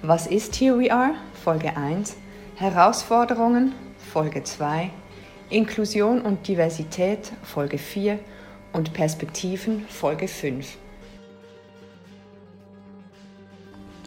Was 0.00 0.26
ist 0.26 0.58
Here 0.58 0.78
We 0.78 0.90
Are? 0.90 1.10
Folge 1.44 1.76
1, 1.76 2.16
Herausforderungen 2.56 3.74
Folge 3.98 4.42
2, 4.42 4.88
Inklusion 5.50 6.22
und 6.22 6.48
Diversität 6.48 7.30
Folge 7.42 7.76
4 7.76 8.18
und 8.72 8.94
Perspektiven 8.94 9.84
Folge 9.90 10.26
5. 10.26 10.78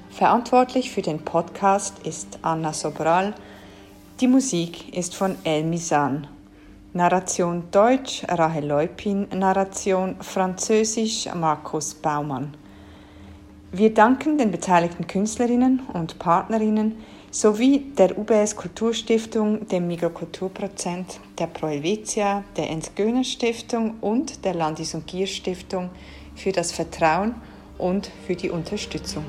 Verantwortlich 0.09 0.89
für 0.89 1.03
den 1.03 1.19
Podcast 1.19 1.99
ist 2.07 2.39
Anna 2.41 2.73
Sobral, 2.73 3.35
die 4.21 4.27
Musik 4.27 4.95
ist 4.95 5.15
von 5.15 5.35
El 5.43 5.63
Misan. 5.63 6.27
Narration 6.93 7.63
Deutsch 7.71 8.23
Rahel 8.27 8.67
Leupin, 8.67 9.27
Narration 9.33 10.15
Französisch 10.19 11.27
Markus 11.33 11.95
Baumann. 11.95 12.53
Wir 13.71 13.91
danken 13.91 14.37
den 14.37 14.51
beteiligten 14.51 15.07
Künstlerinnen 15.07 15.81
und 15.93 16.19
Partnerinnen 16.19 16.97
sowie 17.31 17.79
der 17.97 18.15
UBS 18.15 18.55
Kulturstiftung, 18.55 19.67
dem 19.67 19.87
Migrokulturprozent, 19.87 21.19
der 21.39 21.47
Pro 21.47 21.69
der 21.69 22.69
Ernst 22.69 22.95
Göhner 22.95 23.23
Stiftung 23.23 23.95
und 24.01 24.45
der 24.45 24.53
Landis- 24.53 24.93
und 24.93 25.07
Gier 25.07 25.25
Stiftung 25.25 25.89
für 26.35 26.51
das 26.51 26.71
Vertrauen 26.71 27.33
und 27.79 28.11
für 28.27 28.35
die 28.35 28.51
Unterstützung. 28.51 29.25